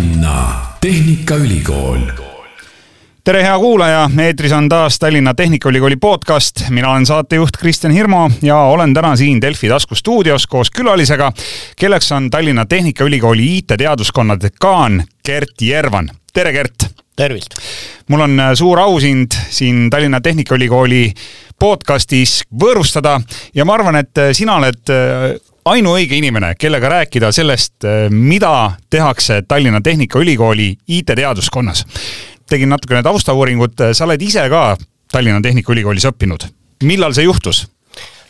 Tallinna 0.00 0.56
Tehnikaülikool 0.80 2.00
tere, 3.24 3.42
hea 3.44 3.56
kuulaja, 3.58 4.06
eetris 4.22 4.52
on 4.56 4.68
taas 4.68 4.96
Tallinna 4.98 5.34
Tehnikaülikooli 5.34 5.96
podcast. 5.96 6.62
mina 6.70 6.90
olen 6.90 7.06
saatejuht 7.06 7.56
Kristjan 7.60 7.92
Hirmu 7.92 8.30
ja 8.42 8.56
olen 8.56 8.94
täna 8.94 9.16
siin 9.16 9.40
Delfi 9.40 9.68
taskustuudios 9.68 10.46
koos 10.46 10.70
külalisega, 10.70 11.32
kelleks 11.76 12.12
on 12.12 12.30
Tallinna 12.30 12.64
Tehnikaülikooli 12.66 13.56
IT-teaduskonna 13.58 14.40
dekaan 14.40 15.04
Gert 15.24 15.60
Järvan. 15.62 16.10
tere, 16.32 16.52
Gert! 16.52 16.86
tervist! 17.16 17.54
mul 18.08 18.20
on 18.20 18.40
äh, 18.40 18.54
suur 18.54 18.80
au 18.80 19.00
sind 19.00 19.36
siin 19.50 19.90
Tallinna 19.90 20.20
Tehnikaülikooli 20.20 21.12
podcastis 21.58 22.40
võõrustada 22.62 23.20
ja 23.54 23.64
ma 23.64 23.76
arvan, 23.76 24.00
et 24.00 24.18
äh, 24.18 24.32
sina 24.32 24.56
oled 24.56 24.96
äh, 24.96 25.36
ainuõige 25.64 26.16
inimene, 26.16 26.54
kellega 26.58 26.88
rääkida 26.88 27.32
sellest, 27.32 27.84
mida 28.10 28.72
tehakse 28.90 29.42
Tallinna 29.48 29.80
Tehnikaülikooli 29.80 30.76
IT-teaduskonnas. 30.88 31.84
tegin 32.50 32.68
natukene 32.68 33.02
taustauuringut, 33.02 33.78
sa 33.92 34.04
oled 34.04 34.22
ise 34.22 34.48
ka 34.50 34.76
Tallinna 35.12 35.40
Tehnikaülikoolis 35.40 36.04
õppinud. 36.04 36.48
millal 36.82 37.12
see 37.12 37.24
juhtus? 37.24 37.68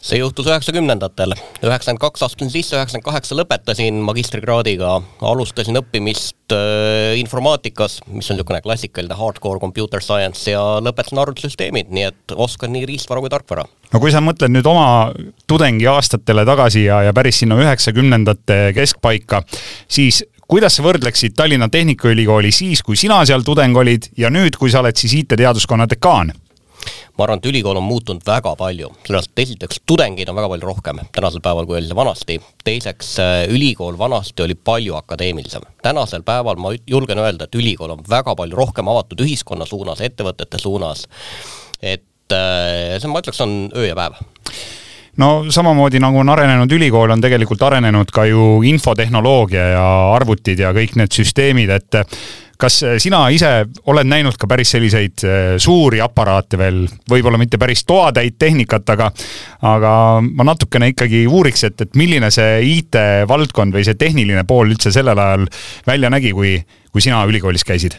See 0.00 0.18
juhtus 0.20 0.48
üheksakümnendatel, 0.48 1.34
üheksakümmend 1.60 2.00
kaks 2.00 2.24
astusin 2.24 2.50
sisse, 2.52 2.77
üheksakümmend 2.77 3.04
kaheksa 3.04 3.36
lõpetasin 3.36 4.00
magistrikraadiga, 4.06 4.95
alustasin 5.28 5.77
õppimist 5.82 6.54
äh, 6.56 7.18
informaatikas, 7.20 7.98
mis 8.08 8.30
on 8.32 8.38
niisugune 8.38 8.62
klassikaline 8.64 9.18
hardcore 9.18 9.60
computer 9.60 10.02
science 10.05 10.48
ja 10.50 10.62
lõpetasin 10.80 11.20
arvutisüsteemid, 11.20 11.92
nii 11.92 12.08
et 12.08 12.36
oskan 12.36 12.72
nii 12.72 12.88
riistvara 12.88 13.20
kui 13.20 13.32
tarkvara. 13.32 13.66
no 13.92 14.00
kui 14.00 14.12
sa 14.14 14.24
mõtled 14.24 14.56
nüüd 14.56 14.66
oma 14.70 15.12
tudengiaastatele 15.50 16.46
tagasi 16.48 16.86
ja, 16.88 17.02
ja 17.10 17.14
päris 17.16 17.42
sinna 17.44 17.60
üheksakümnendate 17.60 18.60
keskpaika, 18.77 19.44
siis 19.88 20.24
kuidas 20.50 20.80
sa 20.80 20.86
võrdleksid 20.86 21.36
Tallinna 21.36 21.69
Tehnikaülikooli 21.69 22.50
siis, 22.55 22.80
kui 22.82 22.97
sina 22.97 23.20
seal 23.28 23.44
tudeng 23.47 23.77
olid 23.77 24.08
ja 24.19 24.32
nüüd, 24.32 24.56
kui 24.56 24.72
sa 24.72 24.80
oled 24.80 24.97
siis 24.97 25.20
IT-teaduskonna 25.20 25.86
dekaan? 25.91 26.32
Ma 27.19 27.27
arvan, 27.27 27.41
et 27.41 27.48
ülikool 27.50 27.77
on 27.77 27.84
muutunud 27.84 28.25
väga 28.27 28.55
palju, 28.59 28.91
sellepärast 29.05 29.33
et 29.34 29.42
esiteks 29.45 29.83
tudengeid 29.89 30.28
on 30.33 30.39
väga 30.39 30.50
palju 30.53 30.69
rohkem 30.69 31.03
tänasel 31.12 31.42
päeval, 31.45 31.69
kui 31.69 31.78
oli 31.78 31.89
see 31.89 31.97
vanasti. 31.97 32.41
teiseks, 32.64 33.12
äh, 33.20 33.45
ülikool 33.53 33.98
vanasti 33.98 34.42
oli 34.42 34.55
palju 34.55 34.97
akadeemilisem. 34.97 35.62
tänasel 35.83 36.22
päeval 36.22 36.56
ma 36.56 36.75
julgen 36.87 37.19
öelda, 37.19 37.45
et 37.45 37.55
ülikool 37.55 37.91
on 37.97 38.05
väga 38.09 38.34
palju 38.37 38.56
rohkem 38.56 38.89
avatud 38.89 39.20
ühiskonna 39.20 39.67
suunas, 39.67 40.00
ettevõtete 40.00 40.59
suunas. 40.59 41.06
et 41.83 42.33
äh, 42.33 42.98
see, 42.98 43.09
ma 43.09 43.20
ütleks, 43.20 43.41
on 43.41 43.70
öö 43.77 43.87
ja 43.87 43.97
päev 43.97 44.20
no 45.17 45.44
samamoodi 45.50 46.00
nagu 46.00 46.19
on 46.19 46.28
arenenud 46.28 46.72
ülikool, 46.72 47.11
on 47.11 47.20
tegelikult 47.20 47.62
arenenud 47.62 48.12
ka 48.15 48.25
ju 48.28 48.62
infotehnoloogia 48.62 49.67
ja 49.75 49.89
arvutid 50.15 50.62
ja 50.62 50.72
kõik 50.77 50.97
need 51.00 51.12
süsteemid, 51.12 51.72
et 51.75 51.98
kas 52.61 52.80
äh, 52.86 52.97
sina 53.03 53.22
ise 53.34 53.50
oled 53.91 54.08
näinud 54.08 54.36
ka 54.41 54.48
päris 54.50 54.75
selliseid 54.75 55.25
äh, 55.27 55.55
suuri 55.61 56.03
aparaate 56.05 56.58
veel, 56.61 56.83
võib-olla 57.11 57.41
mitte 57.41 57.58
päris 57.61 57.84
toatäit 57.89 58.39
tehnikat, 58.41 58.94
aga 58.97 59.11
aga 59.70 59.94
ma 60.27 60.47
natukene 60.48 60.92
ikkagi 60.92 61.25
uuriks, 61.28 61.64
et, 61.69 61.86
et 61.86 61.98
milline 61.98 62.31
see 62.34 62.61
IT-valdkond 62.77 63.77
või 63.77 63.86
see 63.86 63.98
tehniline 64.00 64.44
pool 64.48 64.72
üldse 64.75 64.92
sellel 64.94 65.19
ajal 65.19 65.48
välja 65.88 66.12
nägi, 66.12 66.34
kui, 66.36 66.58
kui 66.92 67.05
sina 67.05 67.25
ülikoolis 67.28 67.66
käisid 67.66 67.98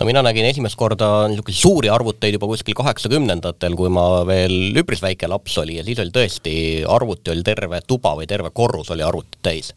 no 0.00 0.06
mina 0.08 0.22
nägin 0.24 0.46
esimest 0.48 0.78
korda 0.80 1.06
niisuguseid 1.28 1.60
suuri 1.60 1.90
arvuteid 1.92 2.32
juba 2.38 2.48
kuskil 2.48 2.76
kaheksakümnendatel, 2.78 3.74
kui 3.76 3.90
ma 3.92 4.22
veel 4.28 4.78
üpris 4.80 5.02
väike 5.04 5.28
laps 5.28 5.58
oli 5.60 5.76
ja 5.76 5.84
siis 5.84 6.00
oli 6.00 6.14
tõesti, 6.14 6.54
arvuti 6.88 7.34
oli 7.34 7.44
terve 7.44 7.82
tuba 7.84 8.14
või 8.16 8.28
terve 8.30 8.48
korrus 8.56 8.88
oli 8.94 9.04
arvutit 9.04 9.36
täis. 9.44 9.74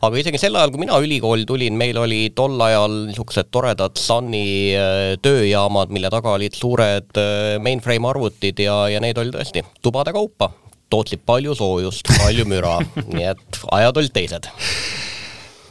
aga 0.00 0.20
isegi 0.20 0.38
sel 0.38 0.54
ajal, 0.54 0.70
kui 0.70 0.84
mina 0.84 0.98
ülikooli 1.02 1.46
tulin, 1.48 1.74
meil 1.78 1.98
oli 1.98 2.28
tol 2.38 2.54
ajal 2.62 3.00
niisugused 3.08 3.50
toredad 3.50 3.98
Sunny 3.98 4.44
äh, 4.78 5.16
tööjaamad, 5.22 5.90
mille 5.94 6.10
taga 6.14 6.36
olid 6.38 6.54
suured 6.54 7.18
äh, 7.18 7.56
mainframe 7.62 8.08
arvutid 8.12 8.62
ja, 8.62 8.84
ja 8.94 9.02
neid 9.02 9.18
oli 9.18 9.34
tõesti 9.34 9.64
tubade 9.82 10.14
kaupa 10.14 10.52
tootsid 10.92 11.24
palju 11.26 11.56
soojust, 11.58 12.06
palju 12.14 12.46
müra 12.46 12.78
nii 13.16 13.26
et 13.34 13.60
ajad 13.74 14.04
olid 14.04 14.14
teised 14.14 14.52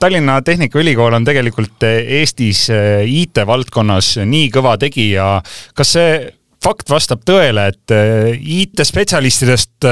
Tallinna 0.03 0.41
Tehnikaülikool 0.41 1.15
on 1.15 1.23
tegelikult 1.23 1.83
eh, 1.87 2.01
Eestis 2.19 2.65
eh, 2.73 3.05
IT-valdkonnas 3.07 4.17
nii 4.27 4.49
kõva 4.51 4.73
tegija. 4.81 5.37
kas 5.77 5.93
see 5.95 6.17
fakt 6.63 6.91
vastab 6.91 7.23
tõele, 7.23 7.69
et 7.71 7.93
eh, 7.95 8.35
IT-spetsialistidest 8.35 9.87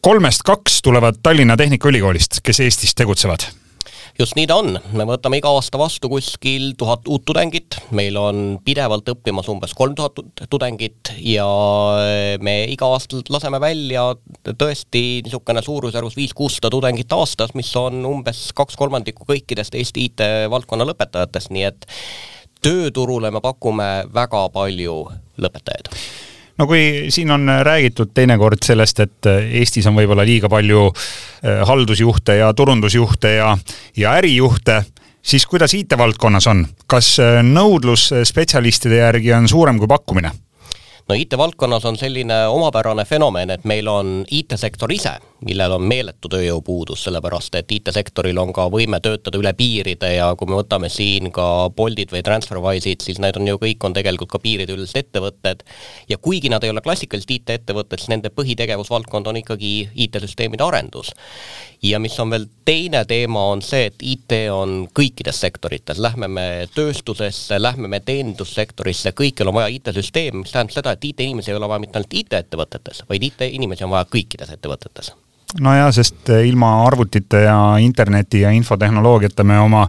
kolmest 0.00 0.46
kaks 0.46 0.80
tulevad 0.86 1.20
Tallinna 1.20 1.58
Tehnikaülikoolist, 1.60 2.40
kes 2.40 2.64
Eestis 2.64 2.96
tegutsevad? 2.96 3.44
Just 4.18 4.36
nii 4.36 4.46
ta 4.48 4.56
on, 4.60 4.76
me 4.96 5.04
võtame 5.08 5.40
iga 5.40 5.50
aasta 5.54 5.78
vastu 5.80 6.08
kuskil 6.10 6.70
tuhat 6.78 7.08
uut 7.12 7.24
tudengit, 7.28 7.78
meil 7.96 8.16
on 8.20 8.42
pidevalt 8.64 9.08
õppimas 9.12 9.48
umbes 9.52 9.74
kolm 9.76 9.96
tuhat 9.98 10.46
tudengit 10.52 11.12
ja 11.20 11.46
me 12.42 12.56
iga 12.72 12.88
aasta 12.94 13.20
laseme 13.32 13.60
välja 13.62 14.08
tõesti 14.46 15.04
niisugune 15.26 15.64
suurusjärgus 15.64 16.16
viis-kuussada 16.18 16.72
tudengit 16.72 17.12
aastas, 17.16 17.52
mis 17.58 17.72
on 17.80 18.00
umbes 18.08 18.48
kaks 18.56 18.78
kolmandikku 18.80 19.28
kõikidest 19.28 19.76
Eesti 19.76 20.08
IT-valdkonna 20.10 20.88
lõpetajatest, 20.88 21.52
nii 21.52 21.66
et 21.68 21.90
tööturule 22.64 23.30
me 23.30 23.44
pakume 23.44 23.90
väga 24.14 24.46
palju 24.54 25.02
lõpetajaid 25.44 25.92
no 26.58 26.66
kui 26.66 27.10
siin 27.12 27.30
on 27.30 27.50
räägitud 27.62 28.12
teinekord 28.14 28.64
sellest, 28.64 29.00
et 29.00 29.30
Eestis 29.60 29.86
on 29.86 29.96
võib-olla 29.98 30.24
liiga 30.26 30.50
palju 30.52 30.86
eh, 30.88 31.62
haldusjuhte 31.68 32.38
ja 32.40 32.52
turundusjuhte 32.56 33.36
ja, 33.36 33.52
ja 33.96 34.16
ärijuhte, 34.20 34.82
siis 35.22 35.46
kuidas 35.46 35.74
IT-valdkonnas 35.76 36.48
on, 36.52 36.66
kas 36.86 37.16
eh, 37.20 37.42
nõudlus 37.44 38.10
spetsialistide 38.24 39.02
järgi 39.02 39.34
on 39.36 39.48
suurem 39.48 39.78
kui 39.82 39.90
pakkumine? 39.90 40.32
No 41.08 41.14
IT-valdkonnas 41.14 41.84
on 41.84 41.96
selline 41.96 42.46
omapärane 42.46 43.04
fenomen, 43.04 43.50
et 43.50 43.64
meil 43.64 43.86
on 43.88 44.24
IT-sektor 44.30 44.90
ise, 44.92 45.12
millel 45.46 45.76
on 45.76 45.84
meeletu 45.86 46.30
tööjõupuudus, 46.32 47.04
sellepärast 47.06 47.54
et 47.60 47.72
IT-sektoril 47.76 48.38
on 48.42 48.50
ka 48.56 48.66
võime 48.72 48.98
töötada 49.04 49.38
üle 49.38 49.52
piiride 49.54 50.12
ja 50.16 50.32
kui 50.38 50.50
me 50.50 50.58
võtame 50.58 50.90
siin 50.90 51.30
ka 51.34 51.68
Boltid 51.76 52.10
või 52.14 52.24
TransferWise'id, 52.26 53.06
siis 53.06 53.20
need 53.22 53.38
on 53.38 53.52
ju 53.52 53.60
kõik 53.62 53.86
on 53.86 53.94
tegelikult 53.94 54.32
ka 54.34 54.42
piirideülesed 54.42 55.04
ettevõtted. 55.04 55.62
ja 56.08 56.18
kuigi 56.18 56.50
nad 56.50 56.64
ei 56.64 56.74
ole 56.74 56.82
klassikalised 56.82 57.30
IT-ettevõtted, 57.30 58.02
siis 58.02 58.10
nende 58.10 58.30
põhitegevusvaldkond 58.34 59.30
on 59.30 59.42
ikkagi 59.42 59.90
IT-süsteemide 59.94 60.66
arendus. 60.66 61.14
Ja 61.82 61.98
mis 62.02 62.16
on 62.20 62.30
veel 62.30 62.46
teine 62.64 63.04
teema, 63.04 63.44
on 63.52 63.62
see, 63.62 63.86
et 63.90 64.02
IT 64.02 64.32
on 64.52 64.88
kõikides 64.96 65.40
sektorites, 65.40 66.00
lähme 66.02 66.28
me 66.28 66.46
tööstusesse, 66.74 67.60
lähme 67.62 67.88
me 67.88 68.00
teenindussektorisse, 68.00 69.12
kõikjal 69.16 69.52
on 69.52 69.60
vaja 69.60 69.70
IT-süsteemi, 69.76 70.42
mis 70.42 70.54
tähendab 70.54 70.74
seda, 70.74 70.96
et 70.96 71.04
IT-inimesi 71.04 71.52
ei 71.52 71.60
ole 71.60 71.68
vaja 71.68 71.84
mitte 71.84 72.00
ainult 72.00 72.18
IT-ettevõtetes, 72.22 73.04
vaid 73.08 73.30
IT-inimesi 73.30 73.86
on 73.86 73.94
vaja 73.94 74.08
kõikides 74.10 74.52
ettevõtetes. 74.56 75.12
Nojah, 75.62 75.92
sest 75.94 76.28
ilma 76.42 76.72
arvutite 76.84 77.44
ja 77.46 77.56
interneti 77.80 78.40
ja 78.42 78.50
infotehnoloogiata 78.50 79.44
me 79.46 79.60
oma 79.62 79.86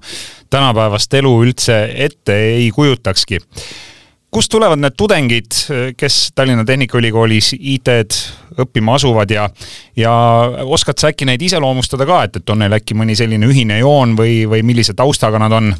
tänapäevast 0.53 1.13
elu 1.17 1.31
üldse 1.43 1.79
ette 1.95 2.35
ei 2.53 2.69
kujutakski. 2.71 3.39
Kust 4.31 4.51
tulevad 4.51 4.79
need 4.81 4.95
tudengid, 4.97 5.55
kes 5.97 6.17
Tallinna 6.35 6.65
Tehnikaülikoolis 6.67 7.53
IT-d 7.57 8.17
õppima 8.63 8.97
asuvad 8.97 9.31
ja, 9.31 9.47
ja 9.95 10.13
oskad 10.65 10.99
sa 10.99 11.11
äkki 11.11 11.27
neid 11.29 11.41
iseloomustada 11.41 12.07
ka, 12.09 12.23
et, 12.27 12.41
et 12.41 12.49
on 12.53 12.61
neil 12.63 12.75
äkki 12.77 12.97
mõni 12.97 13.15
selline 13.17 13.47
ühine 13.47 13.79
joon 13.79 14.17
või, 14.19 14.41
või 14.49 14.63
millise 14.67 14.97
taustaga 14.97 15.41
nad 15.41 15.55
on? 15.57 15.75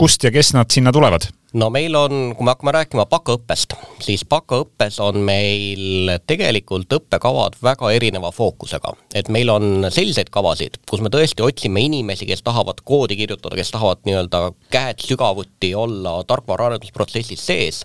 kust 0.00 0.22
ja 0.24 0.30
kes 0.32 0.54
nad 0.56 0.70
sinna 0.72 0.92
tulevad? 0.92 1.26
No 1.52 1.70
meil 1.70 1.94
on, 1.98 2.34
kui 2.36 2.46
me 2.46 2.52
hakkame 2.52 2.74
rääkima 2.74 3.06
bakaõppest, 3.10 3.74
siis 4.04 4.22
bakaõppes 4.28 5.00
on 5.02 5.18
meil 5.26 6.12
tegelikult 6.28 6.92
õppekavad 7.00 7.58
väga 7.62 7.90
erineva 7.96 8.30
fookusega. 8.34 8.94
et 9.14 9.28
meil 9.28 9.50
on 9.50 9.86
selliseid 9.90 10.30
kavasid, 10.30 10.78
kus 10.90 11.00
me 11.00 11.10
tõesti 11.10 11.42
otsime 11.42 11.82
inimesi, 11.82 12.26
kes 12.26 12.42
tahavad 12.46 12.82
koodi 12.84 13.16
kirjutada, 13.16 13.56
kes 13.56 13.70
tahavad 13.70 14.04
nii-öelda 14.06 14.52
käed 14.70 15.02
sügavuti 15.02 15.74
olla 15.74 16.22
tarkvaraarendusprotsessis 16.24 17.46
sees 17.46 17.84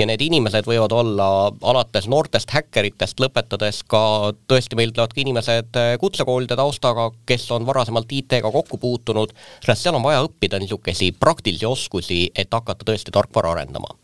ja 0.00 0.06
need 0.08 0.22
inimesed 0.24 0.66
võivad 0.68 0.92
olla 0.94 1.26
alates 1.72 2.08
noortest 2.10 2.52
häkkeritest, 2.54 3.20
lõpetades 3.22 3.82
ka 3.90 4.32
tõesti, 4.50 4.76
meil 4.78 4.92
tulevad 4.94 5.14
ka 5.14 5.22
inimesed 5.22 5.80
eh, 5.80 5.92
kutsekoolide 6.00 6.56
taustaga, 6.58 7.10
kes 7.28 7.46
on 7.54 7.66
varasemalt 7.68 8.12
IT-ga 8.12 8.52
kokku 8.52 8.80
puutunud, 8.80 9.34
sest 9.64 9.84
seal 9.84 9.98
on 9.98 10.04
vaja 10.04 10.22
õppida 10.26 10.60
niisuguseid 10.60 11.18
praktilisi 11.20 11.68
oskusi, 11.68 12.22
et 12.34 12.52
hakata 12.52 12.89
tõesti 12.90 13.14
tarkvara 13.14 13.54
arendama. 13.54 13.94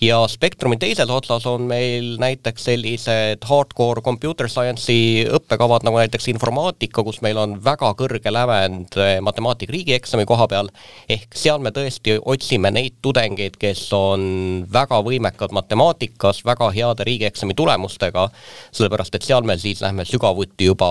ja 0.00 0.22
spektrumi 0.30 0.78
teises 0.80 1.10
otsas 1.10 1.46
on 1.50 1.66
meil 1.68 2.16
näiteks 2.22 2.68
sellised 2.70 3.44
hardcore 3.48 4.02
computer 4.04 4.48
science'i 4.50 5.26
õppekavad 5.36 5.86
nagu 5.86 5.98
näiteks 6.00 6.28
informaatika, 6.32 7.04
kus 7.06 7.20
meil 7.24 7.38
on 7.40 7.58
väga 7.64 7.92
kõrge 7.98 8.32
lävend 8.32 8.96
matemaatika 9.22 9.72
riigieksami 9.72 10.26
koha 10.28 10.48
peal, 10.50 10.70
ehk 11.08 11.34
seal 11.36 11.60
me 11.62 11.72
tõesti 11.74 12.18
otsime 12.22 12.70
neid 12.74 12.98
tudengeid, 13.04 13.58
kes 13.60 13.86
on 13.96 14.66
väga 14.72 15.00
võimekad 15.06 15.54
matemaatikas, 15.56 16.42
väga 16.46 16.70
heade 16.74 17.06
riigieksami 17.08 17.56
tulemustega, 17.58 18.28
sellepärast 18.76 19.18
et 19.18 19.26
seal 19.26 19.46
me 19.46 19.58
siis 19.60 19.82
lähme 19.84 20.06
sügavuti 20.08 20.70
juba 20.70 20.90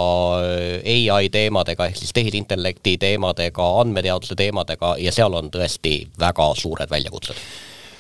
ai 1.15 1.29
teemadega 1.31 1.89
ehk 1.89 1.99
siis 1.99 2.13
tehisintellekti 2.15 2.97
teemadega, 3.01 3.69
andmeteaduse 3.81 4.37
teemadega 4.39 4.95
ja 5.01 5.13
seal 5.15 5.33
on 5.37 5.51
tõesti 5.53 5.97
väga 6.19 6.51
suured 6.59 6.91
väljakutsed 6.91 7.44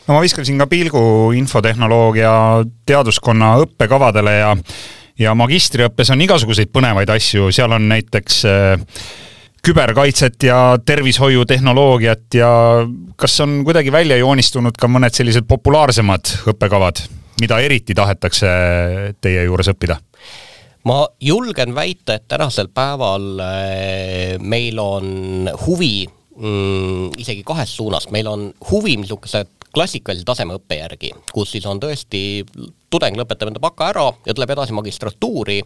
no 0.07 0.17
ma 0.17 0.21
viskasin 0.23 0.59
ka 0.61 0.67
pilgu 0.69 1.01
infotehnoloogia 1.37 2.33
teaduskonna 2.85 3.55
õppekavadele 3.65 4.37
ja 4.39 4.53
ja 5.19 5.31
magistriõppes 5.37 6.11
on 6.11 6.23
igasuguseid 6.25 6.71
põnevaid 6.75 7.11
asju, 7.13 7.47
seal 7.55 7.71
on 7.71 7.87
näiteks 7.87 8.41
äh, 8.49 8.73
küberkaitset 9.65 10.43
ja 10.45 10.57
tervishoiutehnoloogiat 10.85 12.37
ja 12.37 12.49
kas 13.17 13.39
on 13.41 13.61
kuidagi 13.65 13.93
välja 13.95 14.17
joonistunud 14.19 14.75
ka 14.77 14.89
mõned 14.91 15.15
sellised 15.15 15.47
populaarsemad 15.49 16.35
õppekavad, 16.51 17.01
mida 17.41 17.61
eriti 17.63 17.95
tahetakse 17.97 18.51
teie 19.21 19.47
juures 19.47 19.71
õppida? 19.73 19.99
ma 20.85 20.99
julgen 21.17 21.73
väita, 21.73 22.19
et 22.19 22.27
tänasel 22.29 22.67
päeval 22.69 23.39
äh, 23.41 24.35
meil 24.37 24.77
on 24.79 25.49
huvi 25.65 26.05
mm, 26.05 27.15
isegi 27.17 27.41
kahes 27.47 27.73
suunas, 27.79 28.11
meil 28.13 28.29
on 28.29 28.51
huvi 28.69 28.99
niisuguse 29.01 29.47
klassikalise 29.75 30.25
tasemeõppe 30.27 30.79
järgi, 30.79 31.11
kus 31.33 31.51
siis 31.55 31.65
on 31.69 31.81
tõesti, 31.83 32.45
tudeng 32.89 33.17
lõpetab 33.19 33.51
enda 33.51 33.63
baka 33.63 33.91
ära 33.91 34.09
ja 34.25 34.33
tuleb 34.33 34.55
edasi 34.55 34.75
magistratuuri, 34.75 35.61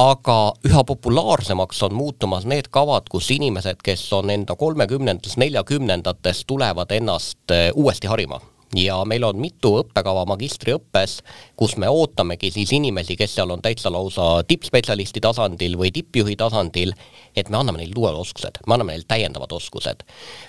aga 0.00 0.38
üha 0.66 0.82
populaarsemaks 0.86 1.82
on 1.86 1.94
muutumas 1.96 2.46
need 2.50 2.68
kavad, 2.74 3.08
kus 3.10 3.30
inimesed, 3.34 3.80
kes 3.84 4.06
on 4.16 4.32
enda 4.34 4.56
kolmekümnendates, 4.58 5.38
neljakümnendates, 5.40 6.44
tulevad 6.46 6.92
ennast 6.92 7.54
äh, 7.54 7.70
uuesti 7.74 8.10
harima 8.10 8.42
ja 8.78 8.96
meil 9.08 9.24
on 9.26 9.38
mitu 9.40 9.74
õppekava 9.80 10.24
magistriõppes, 10.28 11.18
kus 11.58 11.76
me 11.80 11.88
ootamegi 11.90 12.50
siis 12.54 12.72
inimesi, 12.74 13.16
kes 13.16 13.36
seal 13.36 13.52
on 13.54 13.62
täitsa 13.62 13.92
lausa 13.92 14.42
tippspetsialisti 14.48 15.22
tasandil 15.22 15.76
või 15.78 15.92
tippjuhi 15.94 16.36
tasandil, 16.36 16.94
et 17.36 17.50
me 17.50 17.58
anname 17.58 17.82
neile 17.82 17.94
uued 17.98 18.18
oskused, 18.18 18.60
me 18.66 18.76
anname 18.76 18.94
neile 18.94 19.06
täiendavad 19.08 19.52
oskused. 19.54 20.04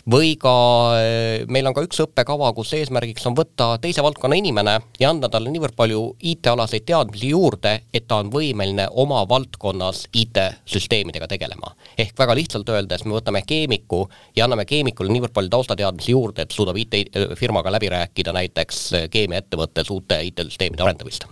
või 0.09 0.35
ka 0.41 0.55
eh, 0.99 1.45
meil 1.47 1.67
on 1.67 1.73
ka 1.73 1.83
üks 1.85 2.01
õppekava, 2.05 2.51
kus 2.57 2.73
eesmärgiks 2.77 3.25
on 3.29 3.37
võtta 3.37 3.75
teise 3.81 4.03
valdkonna 4.05 4.37
inimene 4.39 4.79
ja 4.99 5.09
anda 5.09 5.29
talle 5.29 5.53
niivõrd 5.53 5.75
palju 5.75 6.15
IT-alaseid 6.21 6.85
teadmisi 6.85 7.31
juurde, 7.33 7.79
et 7.93 8.07
ta 8.07 8.21
on 8.23 8.31
võimeline 8.33 8.87
oma 8.91 9.23
valdkonnas 9.29 10.07
IT-süsteemidega 10.13 11.27
tegelema. 11.27 11.75
ehk 11.97 12.17
väga 12.17 12.35
lihtsalt 12.35 12.69
öeldes, 12.69 13.05
me 13.05 13.17
võtame 13.17 13.41
keemiku 13.45 14.07
ja 14.35 14.45
anname 14.45 14.65
keemikule 14.65 15.11
niivõrd 15.11 15.33
palju 15.33 15.49
taustateadmisi 15.49 16.11
juurde, 16.11 16.41
et 16.41 16.51
suudab 16.51 16.77
IT-firmaga 16.77 17.71
läbi 17.71 17.89
rääkida 17.89 18.14
näiteks 18.35 19.09
keemiaettevõttes 19.11 19.91
uute 19.91 20.21
IT-süsteemide 20.29 20.85
arendamist 20.85 21.27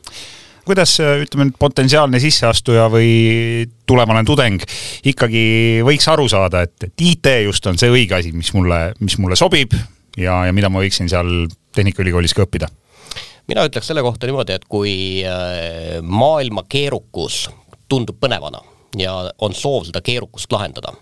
kuidas 0.66 0.96
ütleme 1.00 1.50
nüüd 1.50 1.58
potentsiaalne 1.60 2.20
sisseastuja 2.24 2.86
või 2.92 3.66
tulevane 3.90 4.24
tudeng 4.28 4.64
ikkagi 5.12 5.44
võiks 5.86 6.08
aru 6.12 6.30
saada, 6.32 6.64
et, 6.68 6.76
et 6.88 7.04
IT 7.04 7.32
just 7.48 7.68
on 7.68 7.80
see 7.80 7.92
õige 7.92 8.16
asi, 8.20 8.32
mis 8.36 8.54
mulle, 8.56 8.94
mis 9.04 9.18
mulle 9.20 9.36
sobib 9.40 9.76
ja, 10.18 10.44
ja 10.48 10.54
mida 10.56 10.72
ma 10.72 10.84
võiksin 10.84 11.12
seal 11.12 11.46
Tehnikaülikoolis 11.76 12.36
ka 12.38 12.46
õppida? 12.46 12.70
mina 13.48 13.66
ütleks 13.68 13.90
selle 13.92 14.04
kohta 14.06 14.28
niimoodi, 14.30 14.56
et 14.56 14.68
kui 14.72 14.94
äh, 15.28 16.00
maailma 16.02 16.64
keerukus 16.70 17.48
tundub 17.92 18.20
põnevana 18.22 18.64
ja 18.98 19.16
on 19.44 19.56
soov 19.58 19.90
seda 19.90 20.02
keerukust 20.06 20.52
lahendada, 20.54 20.94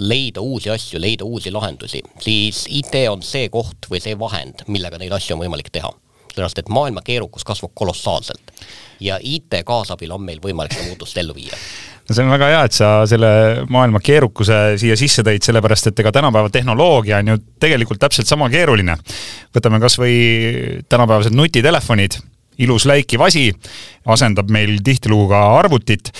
leida 0.00 0.42
uusi 0.44 0.70
asju, 0.70 1.00
leida 1.00 1.24
uusi 1.24 1.52
lahendusi, 1.52 2.02
siis 2.20 2.66
IT 2.68 2.98
on 3.10 3.22
see 3.24 3.48
koht 3.52 3.88
või 3.90 4.02
see 4.04 4.18
vahend, 4.18 4.66
millega 4.68 4.98
neid 5.00 5.14
asju 5.16 5.36
on 5.36 5.46
võimalik 5.46 5.72
teha 5.72 5.92
sellepärast 6.36 6.58
et 6.60 6.68
maailma 6.68 7.00
keerukus 7.00 7.44
kasvab 7.48 7.72
kolossaalselt 7.74 8.52
ja 9.00 9.16
IT 9.22 9.62
kaasabil 9.64 10.10
on 10.12 10.24
meil 10.24 10.40
võimalik 10.42 10.74
seda 10.74 10.90
muutust 10.90 11.16
ellu 11.16 11.32
viia 11.36 11.56
no 12.06 12.14
see 12.14 12.24
on 12.24 12.30
väga 12.30 12.50
hea, 12.52 12.62
et 12.68 12.76
sa 12.76 12.90
selle 13.08 13.30
maailma 13.72 14.00
keerukuse 14.04 14.76
siia 14.80 14.96
sisse 14.98 15.24
tõid, 15.26 15.44
sellepärast 15.46 15.90
et 15.90 16.02
ega 16.02 16.12
tänapäeva 16.14 16.52
tehnoloogia 16.52 17.20
on 17.22 17.32
ju 17.32 17.38
tegelikult 17.62 18.00
täpselt 18.02 18.28
sama 18.30 18.50
keeruline. 18.52 18.96
võtame 19.56 19.80
kas 19.82 19.98
või 19.98 20.16
tänapäevased 20.88 21.34
nutitelefonid, 21.34 22.20
ilus 22.62 22.86
läikiv 22.88 23.24
asi, 23.26 23.48
asendab 24.06 24.52
meil 24.52 24.78
tihtilugu 24.84 25.28
ka 25.32 25.42
arvutit, 25.58 26.12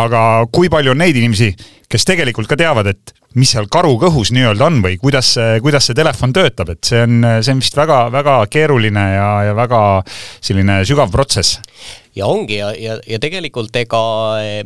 aga 0.00 0.46
kui 0.52 0.70
palju 0.72 0.94
on 0.94 1.02
neid 1.02 1.18
inimesi, 1.18 1.52
kes 1.90 2.06
tegelikult 2.08 2.48
ka 2.48 2.56
teavad, 2.56 2.88
et 2.92 3.12
mis 3.38 3.48
seal 3.52 3.68
karu 3.72 3.94
kõhus 4.00 4.32
nii-öelda 4.34 4.66
on 4.68 4.80
või 4.84 4.98
kuidas 5.00 5.32
see, 5.36 5.56
kuidas 5.64 5.88
see 5.88 5.96
telefon 5.96 6.34
töötab, 6.36 6.72
et 6.74 6.84
see 6.84 7.00
on, 7.04 7.24
see 7.40 7.54
on 7.54 7.62
vist 7.62 7.76
väga-väga 7.76 8.36
keeruline 8.52 9.04
ja, 9.14 9.28
ja 9.48 9.56
väga 9.56 9.80
selline 10.44 10.82
sügav 10.88 11.12
protsess. 11.12 11.60
ja 12.16 12.28
ongi 12.28 12.58
ja, 12.58 12.68
ja, 12.76 12.98
ja 13.08 13.18
tegelikult 13.20 13.76
ega 13.80 14.02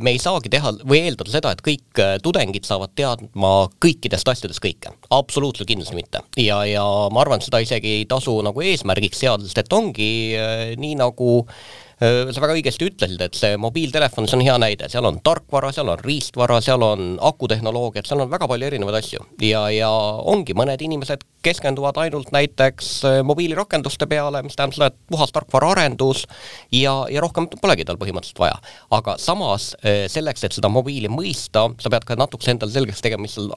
me 0.02 0.14
ei 0.14 0.18
saagi 0.22 0.50
teha 0.50 0.72
või 0.82 1.04
eeldada 1.06 1.30
seda, 1.30 1.54
et 1.54 1.62
kõik 1.62 2.02
tudengid 2.22 2.66
saavad 2.66 2.94
teadma 2.98 3.54
kõikidest 3.82 4.28
asjadest 4.34 4.62
kõike. 4.62 4.94
absoluutselt 5.10 5.70
kindlasti 5.70 5.98
mitte. 5.98 6.22
ja, 6.42 6.64
ja 6.66 6.84
ma 7.14 7.22
arvan, 7.22 7.38
et 7.38 7.46
seda 7.46 7.62
isegi 7.62 8.00
ei 8.00 8.06
tasu 8.10 8.40
nagu 8.42 8.66
eesmärgiks 8.66 9.22
seada, 9.22 9.46
sest 9.46 9.62
et 9.62 9.78
ongi 9.78 10.12
äh, 10.34 10.74
nii 10.78 10.98
nagu 10.98 11.42
Äh, 11.46 11.85
sa 11.96 12.42
väga 12.42 12.56
õigesti 12.58 12.88
ütlesid, 12.90 13.22
et 13.24 13.36
see 13.38 13.56
mobiiltelefon, 13.60 14.26
see 14.28 14.36
on 14.36 14.44
hea 14.44 14.56
näide, 14.60 14.88
seal 14.92 15.06
on 15.08 15.16
tarkvara, 15.24 15.70
seal 15.72 15.88
on 15.88 16.00
riistvara, 16.02 16.58
seal 16.64 16.82
on 16.84 17.14
akutehnoloogiat, 17.24 18.08
seal 18.08 18.20
on 18.24 18.32
väga 18.32 18.48
palju 18.50 18.68
erinevaid 18.68 18.98
asju. 18.98 19.24
Ja, 19.46 19.62
ja 19.72 19.88
ongi 20.28 20.52
mõned 20.58 20.82
inimesed 20.84 21.24
keskenduvad 21.46 21.96
ainult 22.02 22.32
näiteks 22.34 22.90
mobiilirakenduste 23.24 24.08
peale, 24.10 24.42
mis 24.44 24.58
tähendab 24.58 24.76
seda, 24.76 24.90
et 24.92 24.98
puhas 25.08 25.32
tarkvaraarendus 25.32 26.26
ja, 26.74 26.98
ja 27.12 27.22
rohkem 27.24 27.48
polegi 27.62 27.86
tal 27.88 28.00
põhimõtteliselt 28.00 28.42
vaja. 28.44 28.58
aga 28.92 29.16
samas 29.22 29.72
selleks, 30.12 30.44
et 30.44 30.58
seda 30.58 30.68
mobiili 30.72 31.08
mõista, 31.12 31.68
sa 31.80 31.92
pead 31.92 32.04
ka 32.04 32.18
natukese 32.18 32.52
endale 32.52 32.74
selgeks 32.76 33.04
tegema, 33.04 33.24
mis 33.24 33.38
seal 33.38 33.48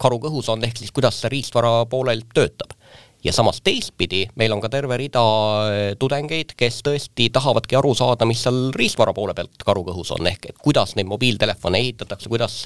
karu 0.00 0.20
kõhus 0.26 0.52
on, 0.52 0.60
ehk 0.66 0.82
siis 0.82 0.92
kuidas 0.92 1.22
see 1.22 1.32
riistvara 1.32 1.86
poolelt 1.88 2.28
töötab 2.36 2.69
ja 3.24 3.32
samas 3.32 3.60
teistpidi, 3.64 4.24
meil 4.40 4.52
on 4.54 4.62
ka 4.62 4.70
terve 4.72 4.96
rida 5.00 5.22
äh, 5.22 5.80
tudengeid, 6.00 6.54
kes 6.58 6.80
tõesti 6.86 7.28
tahavadki 7.32 7.78
aru 7.78 7.92
saada, 7.98 8.28
mis 8.28 8.42
seal 8.44 8.70
riistvara 8.76 9.14
poole 9.16 9.34
pealt 9.36 9.64
karukõhus 9.66 10.14
on, 10.16 10.26
ehk 10.30 10.50
et 10.52 10.58
kuidas 10.60 10.96
neid 10.96 11.08
mobiiltelefone 11.10 11.80
ehitatakse, 11.84 12.30
kuidas 12.32 12.62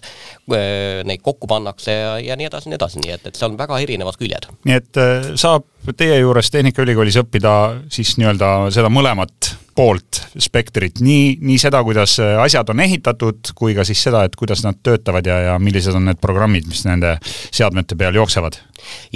äh, 0.52 1.02
neid 1.06 1.24
kokku 1.24 1.50
pannakse 1.50 1.98
ja, 1.98 2.14
ja 2.22 2.38
nii 2.38 2.50
edasi, 2.50 2.70
nii 2.70 2.80
edasi, 2.80 3.02
nii 3.02 3.16
et, 3.16 3.28
et 3.30 3.40
seal 3.40 3.52
on 3.52 3.60
väga 3.60 3.80
erinevad 3.84 4.18
küljed. 4.20 4.48
nii 4.68 4.78
et 4.78 5.02
äh, 5.02 5.34
saab 5.40 5.66
teie 5.98 6.20
juures 6.22 6.48
Tehnikaülikoolis 6.54 7.18
õppida 7.24 7.54
siis 7.92 8.14
nii-öelda 8.20 8.54
seda 8.74 8.92
mõlemat 8.92 9.54
poolt 9.75 10.21
spektrit, 10.38 11.00
nii, 11.05 11.38
nii 11.43 11.59
seda, 11.61 11.82
kuidas 11.87 12.17
asjad 12.21 12.71
on 12.71 12.82
ehitatud, 12.85 13.53
kui 13.59 13.75
ka 13.76 13.87
siis 13.87 14.03
seda, 14.06 14.25
et 14.26 14.37
kuidas 14.38 14.65
nad 14.67 14.79
töötavad 14.82 15.26
ja, 15.26 15.41
ja 15.49 15.56
millised 15.62 15.97
on 15.97 16.09
need 16.09 16.21
programmid, 16.23 16.69
mis 16.71 16.85
nende 16.87 17.17
seadmete 17.25 17.99
peal 17.99 18.16
jooksevad. 18.21 18.61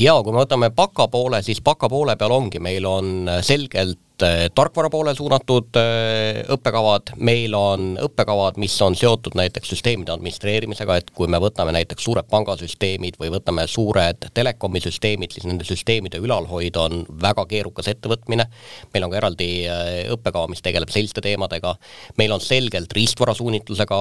Ja 0.01 0.17
kui 0.25 0.35
me 0.35 0.43
võtame 0.43 0.73
baka 0.75 1.09
poole, 1.13 1.43
siis 1.47 1.63
baka 1.65 1.91
poole 1.93 2.17
peal 2.19 2.35
ongi, 2.35 2.63
meil 2.63 2.87
on 2.89 3.31
selgelt 3.45 3.99
Eh, 3.99 4.08
tarkvara 4.55 4.91
poole 4.91 5.15
suunatud 5.15 5.77
eh, 5.79 6.41
õppekavad, 6.51 7.13
meil 7.23 7.55
on 7.55 7.93
õppekavad, 8.03 8.59
mis 8.61 8.75
on 8.83 8.97
seotud 8.99 9.37
näiteks 9.39 9.71
süsteemide 9.73 10.13
administreerimisega, 10.15 10.97
et 10.99 11.13
kui 11.15 11.31
me 11.31 11.39
võtame 11.43 11.73
näiteks 11.77 12.05
suured 12.09 12.27
pangasüsteemid 12.31 13.19
või 13.21 13.31
võtame 13.37 13.67
suured 13.71 14.29
telekomi 14.35 14.83
süsteemid, 14.83 15.35
siis 15.35 15.47
nende 15.47 15.67
süsteemide 15.69 16.21
ülalhoid 16.23 16.77
on 16.81 17.05
väga 17.23 17.45
keerukas 17.51 17.91
ettevõtmine. 17.93 18.49
meil 18.95 19.07
on 19.07 19.13
ka 19.13 19.21
eraldi 19.21 19.51
eh, 19.67 20.11
õppekava, 20.15 20.51
mis 20.51 20.63
tegeleb 20.63 20.91
selliste 20.91 21.23
teemadega. 21.25 21.77
meil 22.19 22.33
on 22.33 22.41
selgelt 22.41 22.93
riistvara 22.93 23.35
suunitlusega 23.35 23.99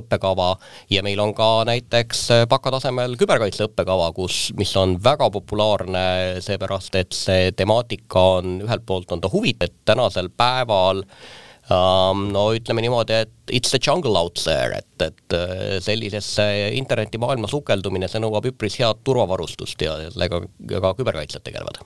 õppekava 0.00 0.48
ja 0.90 1.02
meil 1.02 1.20
on 1.20 1.34
ka 1.34 1.64
näiteks 1.68 2.26
bakatasemel 2.48 3.16
küberkaitse 3.16 3.68
õppekava, 3.68 4.10
kus, 4.16 4.52
mis 4.56 4.74
on 4.76 4.96
väga 5.02 5.30
populaarne, 5.30 6.40
seepärast 6.44 6.94
et 6.98 7.14
see 7.14 7.52
temaatika 7.56 8.26
on 8.36 8.60
ühelt 8.66 8.86
poolt 8.86 8.95
poolt 8.96 9.12
on 9.12 9.24
ta 9.24 9.32
huvitav, 9.32 9.68
et 9.68 9.76
tänasel 9.88 10.30
päeval 10.32 11.04
um, 11.70 12.26
no 12.34 12.48
ütleme 12.56 12.84
niimoodi, 12.84 13.20
et 13.26 13.54
it's 13.60 13.74
the 13.74 13.80
jungle 13.82 14.16
out 14.18 14.40
there, 14.42 14.80
et, 14.80 15.02
et 15.04 15.36
äh, 15.36 15.76
sellisesse 15.84 16.46
internetimaailma 16.78 17.50
sukeldumine, 17.50 18.08
see 18.10 18.22
nõuab 18.22 18.48
üpris 18.52 18.80
head 18.80 19.04
turvavarustust 19.06 19.84
ja 19.86 19.98
sellega 20.08 20.42
ka 20.80 20.94
küberkaitsjad 21.00 21.46
tegelevad. 21.46 21.82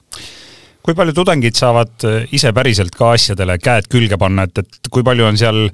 Kui 0.80 0.96
palju 0.96 1.12
tudengid 1.16 1.58
saavad 1.58 2.08
äh, 2.08 2.22
ise 2.36 2.54
päriselt 2.56 2.96
ka 2.96 3.12
asjadele 3.16 3.58
käed 3.60 3.90
külge 3.92 4.16
panna, 4.20 4.48
et, 4.48 4.62
et 4.62 4.92
kui 4.92 5.04
palju 5.06 5.28
on 5.28 5.40
seal 5.40 5.66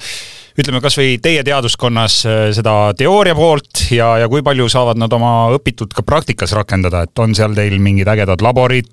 ütleme 0.56 0.80
kasvõi 0.84 1.18
teie 1.22 1.42
teaduskonnas 1.46 2.20
seda 2.56 2.75
teooria 2.96 3.36
poolt 3.36 3.86
ja, 3.92 4.14
ja 4.22 4.30
kui 4.32 4.44
palju 4.46 4.68
saavad 4.72 5.00
nad 5.00 5.12
oma 5.12 5.50
õpitut 5.56 5.92
ka 5.96 6.04
praktikas 6.06 6.54
rakendada, 6.56 7.04
et 7.06 7.22
on 7.22 7.36
seal 7.36 7.56
teil 7.56 7.76
mingid 7.82 8.08
ägedad 8.08 8.44
laborid, 8.44 8.92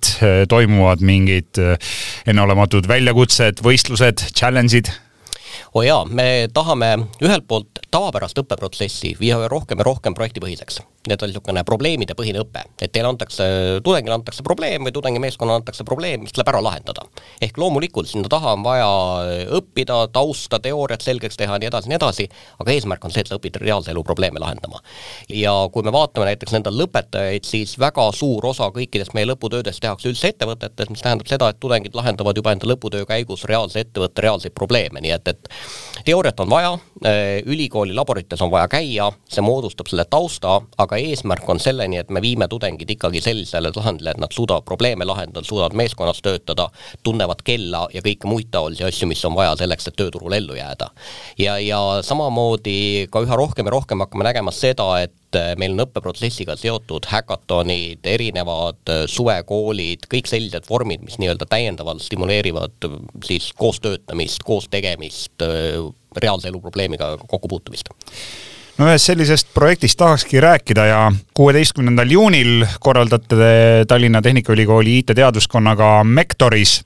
toimuvad 0.52 1.04
mingid 1.06 1.62
enneolematud 2.28 2.90
väljakutsed, 2.90 3.64
võistlused, 3.66 4.28
challenge'id? 4.36 4.92
Oo 5.74 5.82
oh 5.82 5.86
jaa, 5.86 6.02
me 6.06 6.48
tahame 6.54 6.96
ühelt 7.24 7.48
poolt 7.48 7.84
tavapärast 7.92 8.40
õppeprotsessi 8.44 9.16
viia 9.20 9.40
rohkem 9.52 9.82
ja 9.82 9.90
rohkem 9.90 10.18
projektipõhiseks 10.18 10.82
need 11.08 11.24
on 11.24 11.30
niisugune 11.30 11.64
probleemide 11.68 12.16
põhine 12.16 12.40
õpe, 12.44 12.62
et 12.80 12.92
teile 12.94 13.10
antakse, 13.12 13.46
tudengile 13.84 14.16
antakse 14.16 14.44
probleem 14.46 14.86
või 14.88 14.94
tudengimeeskonnale 14.96 15.60
antakse 15.60 15.84
probleem, 15.88 16.24
mis 16.24 16.36
tuleb 16.36 16.52
ära 16.54 16.62
lahendada. 16.64 17.04
ehk 17.42 17.58
loomulikult 17.60 18.08
sinna 18.08 18.30
taha 18.32 18.54
on 18.56 18.64
vaja 18.64 18.88
õppida, 19.58 20.08
tausta, 20.16 20.60
teooriat 20.64 21.04
selgeks 21.04 21.38
teha, 21.38 21.58
nii 21.60 21.68
edasi, 21.68 21.90
nii 21.92 21.98
edasi, 22.00 22.28
aga 22.60 22.72
eesmärk 22.72 23.06
on 23.06 23.12
see, 23.12 23.26
et 23.26 23.32
sa 23.32 23.36
õpid 23.36 23.60
reaalse 23.60 23.92
elu 23.92 24.04
probleeme 24.04 24.40
lahendama. 24.40 24.80
ja 25.30 25.54
kui 25.74 25.84
me 25.84 25.92
vaatame 25.92 26.30
näiteks 26.30 26.56
nende 26.56 26.72
lõpetajaid, 26.72 27.44
siis 27.44 27.76
väga 27.80 28.08
suur 28.16 28.46
osa 28.46 28.72
kõikidest 28.72 29.14
meie 29.14 29.28
lõputöödest 29.28 29.84
tehakse 29.84 30.08
üldse 30.10 30.32
ettevõtetes, 30.32 30.90
mis 30.90 31.04
tähendab 31.04 31.28
seda, 31.28 31.50
et 31.50 31.60
tudengid 31.60 31.96
lahendavad 31.96 32.38
juba 32.38 32.56
enda 32.56 32.70
lõputöö 32.70 33.04
käigus 33.06 33.44
reaalse 33.44 33.84
ettevõtte 33.84 34.24
reaalseid 34.24 34.56
probleeme, 34.56 35.04
nii 35.04 35.12
et, 35.12 35.28
et 35.28 35.43
teooriat 36.06 36.40
on 36.40 36.50
vaja, 36.50 36.72
ülikooli 37.46 37.94
laborites 37.96 38.42
on 38.42 38.52
vaja 38.52 38.68
käia, 38.72 39.12
see 39.30 39.44
moodustab 39.44 39.88
selle 39.92 40.06
tausta, 40.10 40.62
aga 40.78 40.94
aga 40.94 41.02
eesmärk 41.02 41.50
on 41.50 41.60
selleni, 41.62 41.98
et 42.02 42.12
me 42.14 42.22
viime 42.22 42.48
tudengid 42.50 42.90
ikkagi 42.96 43.22
sellisele 43.24 43.72
tasandile, 43.74 44.14
et 44.14 44.22
nad 44.22 44.34
suudavad 44.34 44.66
probleeme 44.68 45.06
lahendada, 45.06 45.46
suudavad 45.48 45.76
meeskonnas 45.78 46.22
töötada, 46.22 46.70
tunnevad 47.04 47.42
kella 47.46 47.88
ja 47.94 48.04
kõiki 48.06 48.30
muid 48.30 48.52
taolisi 48.54 48.86
asju, 48.86 49.10
mis 49.10 49.24
on 49.26 49.36
vaja 49.38 49.56
selleks, 49.64 49.90
et 49.90 49.98
tööturul 50.00 50.38
ellu 50.38 50.58
jääda. 50.58 50.92
ja, 51.40 51.58
ja 51.60 51.82
samamoodi 52.06 53.08
ka 53.12 53.24
üha 53.26 53.40
rohkem 53.40 53.70
ja 53.70 53.76
rohkem 53.78 54.06
hakkame 54.06 54.30
nägema 54.30 54.54
seda, 54.54 54.90
et 55.02 55.14
meil 55.60 55.76
on 55.76 55.84
õppeprotsessiga 55.86 56.56
seotud 56.60 57.08
häkatonid, 57.10 58.06
erinevad 58.08 58.94
suvekoolid, 59.10 60.08
kõik 60.12 60.30
sellised 60.30 60.70
vormid, 60.70 61.04
mis 61.06 61.20
nii-öelda 61.22 61.48
täiendavalt 61.50 62.04
stimuleerivad 62.06 62.90
siis 63.26 63.52
koostöötamist, 63.58 64.44
koos 64.48 64.70
tegemist, 64.72 65.46
reaalse 66.18 66.52
elu 66.52 66.62
probleemiga 66.62 67.16
kokkupuutumist 67.28 67.94
no 68.78 68.90
ühest 68.90 69.10
sellisest 69.10 69.52
projektist 69.54 69.98
tahakski 70.02 70.42
rääkida 70.42 70.86
ja 70.86 71.02
kuueteistkümnendal 71.38 72.12
juunil 72.12 72.66
korraldate 72.80 73.36
te 73.36 73.86
Tallinna 73.88 74.22
Tehnikaülikooli 74.22 74.98
IT-teaduskonnaga 74.98 76.04
Mektoris. 76.04 76.82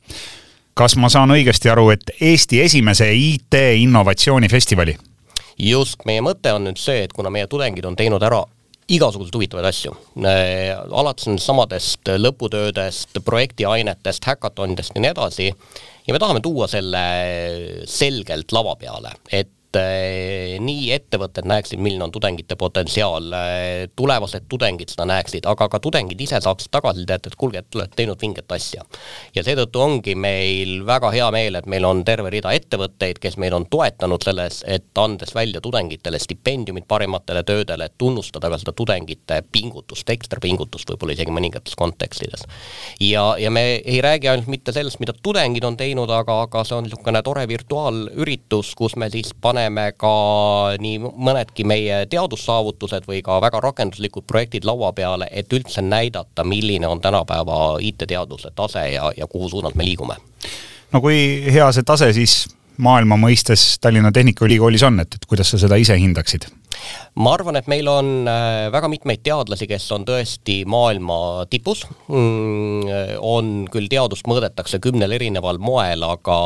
kas 0.77 0.93
ma 0.95 1.09
saan 1.09 1.31
õigesti 1.33 1.71
aru, 1.73 1.89
et 1.89 2.11
Eesti 2.21 2.61
esimese 2.61 3.07
IT-innovatsioonifestivali? 3.13 4.97
Just, 5.57 6.05
meie 6.05 6.21
mõte 6.25 6.53
on 6.53 6.67
nüüd 6.67 6.79
see, 6.81 7.03
et 7.07 7.13
kuna 7.15 7.31
meie 7.33 7.49
tudengid 7.49 7.85
on 7.89 7.97
teinud 7.97 8.23
ära 8.23 8.43
igasuguseid 8.87 9.35
huvitavaid 9.35 9.67
asju, 9.67 9.91
alates 10.23 11.27
nendest 11.27 12.11
lõputöödest, 12.23 13.19
projektiainetest, 13.25 14.29
häkatonidest 14.29 14.95
ja 14.95 15.03
nii 15.03 15.11
edasi, 15.11 15.49
ja 16.07 16.15
me 16.15 16.21
tahame 16.23 16.39
tuua 16.45 16.69
selle 16.71 17.03
selgelt 17.89 18.55
lava 18.55 18.77
peale, 18.79 19.11
et 19.27 19.51
nii 19.75 20.91
ettevõtted 20.95 21.47
näeksid, 21.47 21.79
milline 21.83 22.05
on 22.05 22.11
tudengite 22.11 22.55
potentsiaal, 22.55 23.27
eh, 23.33 23.89
tulevased 23.95 24.47
tudengid 24.49 24.89
seda 24.89 25.05
näeksid, 25.05 25.45
aga 25.45 25.67
ka 25.69 25.79
tudengid 25.79 26.21
ise 26.21 26.39
saaksid 26.41 26.71
tagasisidet, 26.71 27.27
et 27.27 27.35
kuulge, 27.35 27.59
et 27.59 27.69
te 27.69 27.77
olete 27.77 27.95
teinud 27.95 28.21
vinget 28.21 28.51
asja. 28.51 28.83
ja 29.35 29.43
seetõttu 29.43 29.81
ongi 29.81 30.15
meil 30.15 30.85
väga 30.85 31.11
hea 31.11 31.31
meel, 31.31 31.55
et 31.55 31.65
meil 31.65 31.85
on 31.85 32.03
terve 32.05 32.29
rida 32.29 32.51
ettevõtteid, 32.51 33.19
kes 33.19 33.37
meil 33.37 33.53
on 33.53 33.65
toetanud 33.65 34.23
selles, 34.23 34.63
et 34.67 34.97
andes 34.97 35.35
välja 35.35 35.61
tudengitele 35.61 36.19
stipendiumid 36.19 36.87
parimatele 36.87 37.43
töödele, 37.43 37.85
et 37.85 37.97
tunnustada 37.97 38.49
ka 38.49 38.57
seda 38.57 38.71
tudengite 38.71 39.41
pingutust, 39.51 40.09
ekstra 40.09 40.39
pingutust 40.39 40.89
võib-olla 40.89 41.13
isegi 41.13 41.31
mõningates 41.31 41.75
kontekstides. 41.75 42.47
ja, 42.99 43.35
ja 43.37 43.51
me 43.51 43.81
ei 43.85 44.01
räägi 44.01 44.27
ainult 44.27 44.47
mitte 44.47 44.71
sellest, 44.71 44.99
mida 44.99 45.13
tudengid 45.13 45.63
on 45.63 45.77
teinud, 45.77 46.09
aga, 46.09 46.41
aga 46.41 46.63
see 46.63 46.75
on 46.75 46.83
niisugune 46.87 47.21
tore 47.21 47.47
virtuaalüritus, 47.47 48.75
kus 48.75 48.95
me 48.95 49.09
siis 49.09 49.33
paneme 49.41 49.56
paneme 49.57 49.91
ka 49.97 50.13
nii 50.81 50.99
mõnedki 51.01 51.65
meie 51.65 52.03
teadussaavutused 52.11 53.07
või 53.09 53.23
ka 53.25 53.39
väga 53.41 53.61
rakenduslikud 53.63 54.27
projektid 54.29 54.67
laua 54.67 54.91
peale, 54.93 55.29
et 55.31 55.53
üldse 55.53 55.81
näidata, 55.81 56.45
milline 56.45 56.87
on 56.87 57.01
tänapäeva 57.01 57.77
IT-teaduse 57.81 58.53
tase 58.55 58.85
ja, 58.93 59.09
ja 59.17 59.27
kuhu 59.27 59.49
suunalt 59.49 59.75
me 59.75 59.85
liigume. 59.85 60.19
no 60.93 61.01
kui 61.01 61.17
hea 61.53 61.71
see 61.73 61.83
tase 61.83 62.11
siis 62.13 62.45
maailma 62.77 63.17
mõistes 63.17 63.79
Tallinna 63.81 64.11
Tehnikaülikoolis 64.13 64.83
on, 64.85 64.99
et, 65.01 65.17
et 65.17 65.25
kuidas 65.25 65.49
sa 65.49 65.57
seda 65.57 65.75
ise 65.81 65.97
hindaksid? 65.97 66.45
Ma 67.17 67.33
arvan, 67.33 67.57
et 67.57 67.67
meil 67.71 67.87
on 67.89 68.27
äh, 68.29 68.67
väga 68.73 68.89
mitmeid 68.91 69.23
teadlasi, 69.25 69.67
kes 69.69 69.85
on 69.95 70.05
tõesti 70.07 70.59
maailma 70.69 71.47
tipus. 71.49 71.83
Mm, 72.11 73.17
on 73.25 73.65
küll 73.73 73.89
teadust 73.91 74.27
mõõdetakse 74.29 74.79
kümnel 74.83 75.15
erineval 75.17 75.59
moel, 75.61 76.05
aga 76.05 76.37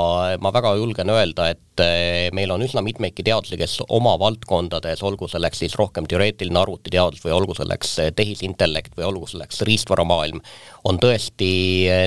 ma 0.42 0.54
väga 0.56 0.74
julgen 0.80 1.12
öelda, 1.12 1.50
et 1.52 1.84
äh, 1.84 2.30
meil 2.36 2.54
on 2.56 2.64
üsna 2.64 2.84
mitmeidki 2.86 3.26
teadlasi, 3.28 3.60
kes 3.60 3.78
oma 3.90 4.16
valdkondades, 4.22 5.04
olgu 5.08 5.28
selleks 5.32 5.64
siis 5.66 5.76
rohkem 5.80 6.08
teoreetiline 6.10 6.64
arvutiteadus 6.64 7.26
või 7.26 7.36
olgu 7.42 7.58
selleks 7.58 7.98
äh, 8.06 8.12
tehisintellekt 8.16 8.96
või 8.98 9.10
olgu 9.12 9.28
selleks 9.34 9.64
riistvaramaailm, 9.68 10.40
on 10.88 11.04
tõesti 11.04 11.52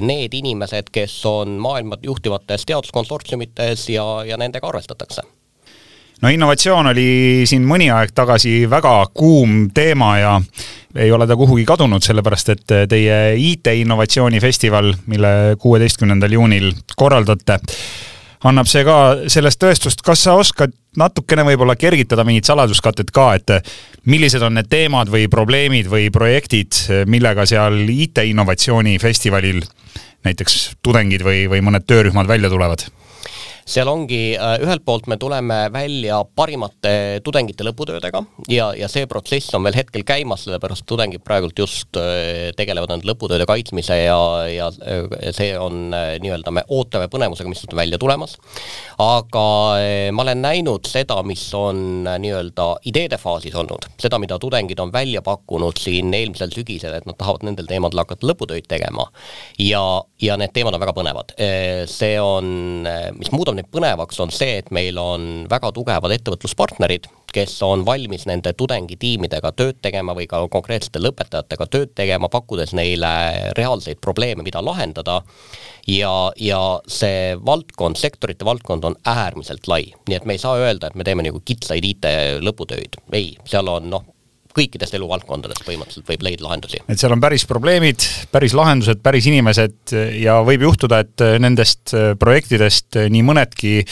need 0.02 0.34
inimesed, 0.34 0.88
kes 0.94 1.20
on 1.28 1.58
maailma 1.62 2.00
juhtivates 2.02 2.64
teaduskonsortsiumites 2.70 3.88
ja, 3.92 4.06
ja 4.26 4.40
nendega 4.40 4.72
arvestatakse 4.72 5.26
no 6.22 6.30
innovatsioon 6.32 6.92
oli 6.92 7.08
siin 7.48 7.66
mõni 7.68 7.90
aeg 7.92 8.14
tagasi 8.14 8.64
väga 8.70 8.94
kuum 9.14 9.68
teema 9.74 10.14
ja 10.18 10.38
ei 10.94 11.10
ole 11.12 11.26
ta 11.26 11.36
kuhugi 11.36 11.64
kadunud, 11.66 12.04
sellepärast 12.04 12.52
et 12.54 12.74
teie 12.88 13.18
IT-innovatsioonifestival, 13.40 14.92
mille 15.10 15.34
kuueteistkümnendal 15.58 16.36
juunil 16.36 16.70
korraldate, 16.96 17.58
annab 18.46 18.70
see 18.70 18.84
ka 18.86 18.98
sellest 19.32 19.60
tõestust, 19.62 20.04
kas 20.06 20.22
sa 20.28 20.36
oskad 20.38 20.74
natukene 21.00 21.42
võib-olla 21.48 21.74
kergitada 21.74 22.24
mingit 22.26 22.46
saladuskatet 22.46 23.10
ka, 23.14 23.32
et 23.34 23.72
millised 24.06 24.42
on 24.46 24.54
need 24.54 24.70
teemad 24.70 25.10
või 25.10 25.26
probleemid 25.32 25.90
või 25.90 26.10
projektid, 26.14 26.78
millega 27.10 27.46
seal 27.48 27.80
IT-innovatsioonifestivalil 27.88 29.64
näiteks 30.24 30.76
tudengid 30.82 31.24
või, 31.26 31.48
või 31.50 31.64
mõned 31.64 31.88
töörühmad 31.88 32.30
välja 32.30 32.52
tulevad? 32.52 32.86
Seal 33.64 33.88
ongi, 33.88 34.34
äh, 34.36 34.58
ühelt 34.60 34.84
poolt 34.84 35.06
me 35.08 35.16
tuleme 35.20 35.56
välja 35.72 36.18
parimate 36.36 37.20
tudengite 37.24 37.64
lõputöödega 37.64 38.20
ja, 38.52 38.68
ja 38.76 38.88
see 38.92 39.06
protsess 39.08 39.54
on 39.56 39.64
veel 39.64 39.78
hetkel 39.78 40.04
käimas, 40.04 40.44
sellepärast 40.44 40.84
tudengid 40.88 41.24
praegult 41.24 41.58
just 41.58 41.96
äh, 41.96 42.52
tegelevad 42.58 42.92
nende 42.92 43.08
lõputööde 43.08 43.46
kaitsmise 43.48 43.96
ja, 44.02 44.18
ja 44.52 44.68
äh, 44.84 45.30
see 45.32 45.54
on 45.56 45.88
nii-öelda, 45.94 46.52
me 46.52 46.64
ootame 46.68 47.08
põnevusega, 47.12 47.48
mis 47.48 47.64
on 47.64 47.78
välja 47.78 47.98
tulemas. 48.00 48.36
aga 49.00 49.44
ma 50.14 50.22
olen 50.24 50.42
näinud 50.44 50.86
seda, 50.88 51.16
mis 51.26 51.42
on 51.56 52.04
nii-öelda 52.04 52.68
ideede 52.90 53.16
faasis 53.20 53.56
olnud, 53.56 53.88
seda, 54.00 54.20
mida 54.20 54.38
tudengid 54.40 54.80
on 54.80 54.92
välja 54.92 55.22
pakkunud 55.24 55.80
siin 55.80 56.12
eelmisel 56.14 56.52
sügisel, 56.52 56.94
et 56.98 57.08
nad 57.08 57.16
tahavad 57.18 57.46
nendel 57.48 57.68
teemadel 57.70 58.04
hakata 58.04 58.28
lõputöid 58.28 58.68
tegema. 58.68 59.08
ja, 59.58 59.82
ja 60.20 60.36
need 60.40 60.52
teemad 60.52 60.76
on 60.76 60.84
väga 60.84 60.96
põnevad. 60.96 61.34
see 61.90 62.20
on, 62.20 62.84
mis 63.16 63.32
muudab 63.32 63.53
muudab 63.54 63.62
neid 63.62 63.70
põnevaks, 63.72 64.20
on 64.20 64.32
see, 64.32 64.58
et 64.60 64.70
meil 64.74 64.98
on 64.98 65.46
väga 65.50 65.70
tugevad 65.74 66.12
ettevõtluspartnerid, 66.14 67.06
kes 67.34 67.56
on 67.66 67.84
valmis 67.86 68.26
nende 68.26 68.52
tudengitiimidega 68.54 69.52
tööd 69.56 69.80
tegema 69.82 70.14
või 70.14 70.26
ka 70.30 70.46
konkreetsete 70.48 71.00
lõpetajatega 71.02 71.66
tööd 71.66 71.94
tegema, 71.94 72.28
pakkudes 72.28 72.74
neile 72.74 73.52
reaalseid 73.56 74.00
probleeme, 74.00 74.42
mida 74.42 74.62
lahendada. 74.62 75.22
ja, 75.86 76.32
ja 76.36 76.80
see 76.88 77.36
valdkond, 77.44 77.96
sektorite 77.96 78.44
valdkond 78.44 78.84
on 78.84 78.96
äärmiselt 79.04 79.68
lai, 79.68 79.92
nii 80.08 80.16
et 80.16 80.24
me 80.24 80.34
ei 80.34 80.38
saa 80.38 80.56
öelda, 80.56 80.88
et 80.88 80.94
me 80.94 81.04
teeme 81.04 81.22
nagu 81.22 81.40
kitsaid 81.44 81.84
IT 81.84 82.06
lõputöid, 82.40 82.96
ei, 83.12 83.36
seal 83.44 83.68
on 83.68 83.90
noh, 83.90 84.13
kõikidest 84.54 84.94
eluvaldkondadest 84.98 85.64
põhimõtteliselt 85.66 86.08
võib 86.12 86.24
leida 86.28 86.46
lahendusi. 86.46 86.82
et 86.88 87.00
seal 87.00 87.14
on 87.16 87.22
päris 87.22 87.46
probleemid, 87.50 88.06
päris 88.32 88.54
lahendused, 88.54 89.02
päris 89.02 89.26
inimesed 89.30 89.96
ja 90.20 90.38
võib 90.46 90.68
juhtuda, 90.68 91.02
et 91.04 91.26
nendest 91.42 91.94
projektidest 92.18 93.00
nii 93.10 93.26
mõnedki 93.26 93.82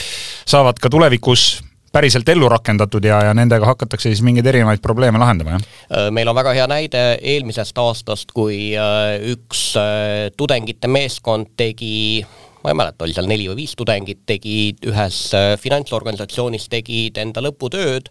saavad 0.46 0.78
ka 0.82 0.90
tulevikus 0.92 1.62
päriselt 1.92 2.28
ellu 2.28 2.48
rakendatud 2.48 3.04
ja, 3.04 3.20
ja 3.28 3.34
nendega 3.36 3.68
hakatakse 3.68 4.10
siis 4.10 4.22
mingeid 4.24 4.46
erinevaid 4.48 4.82
probleeme 4.84 5.20
lahendama, 5.20 5.56
jah? 5.56 5.66
Äh, 5.90 6.08
meil 6.14 6.30
on 6.30 6.38
väga 6.38 6.54
hea 6.56 6.68
näide 6.70 7.02
eelmisest 7.20 7.78
aastast, 7.78 8.32
kui 8.34 8.72
äh, 8.78 9.18
üks 9.34 9.72
äh, 9.80 10.30
tudengite 10.36 10.90
meeskond 10.90 11.52
tegi 11.60 12.24
ma 12.62 12.72
ei 12.72 12.78
mäleta, 12.78 13.04
oli 13.04 13.14
seal 13.16 13.28
neli 13.30 13.48
või 13.50 13.62
viis 13.62 13.74
tudengit, 13.78 14.22
tegid 14.28 14.84
ühes 14.90 15.18
äh, 15.36 15.52
finantsorganisatsioonis, 15.60 16.68
tegid 16.72 17.18
enda 17.22 17.42
lõputööd 17.44 18.10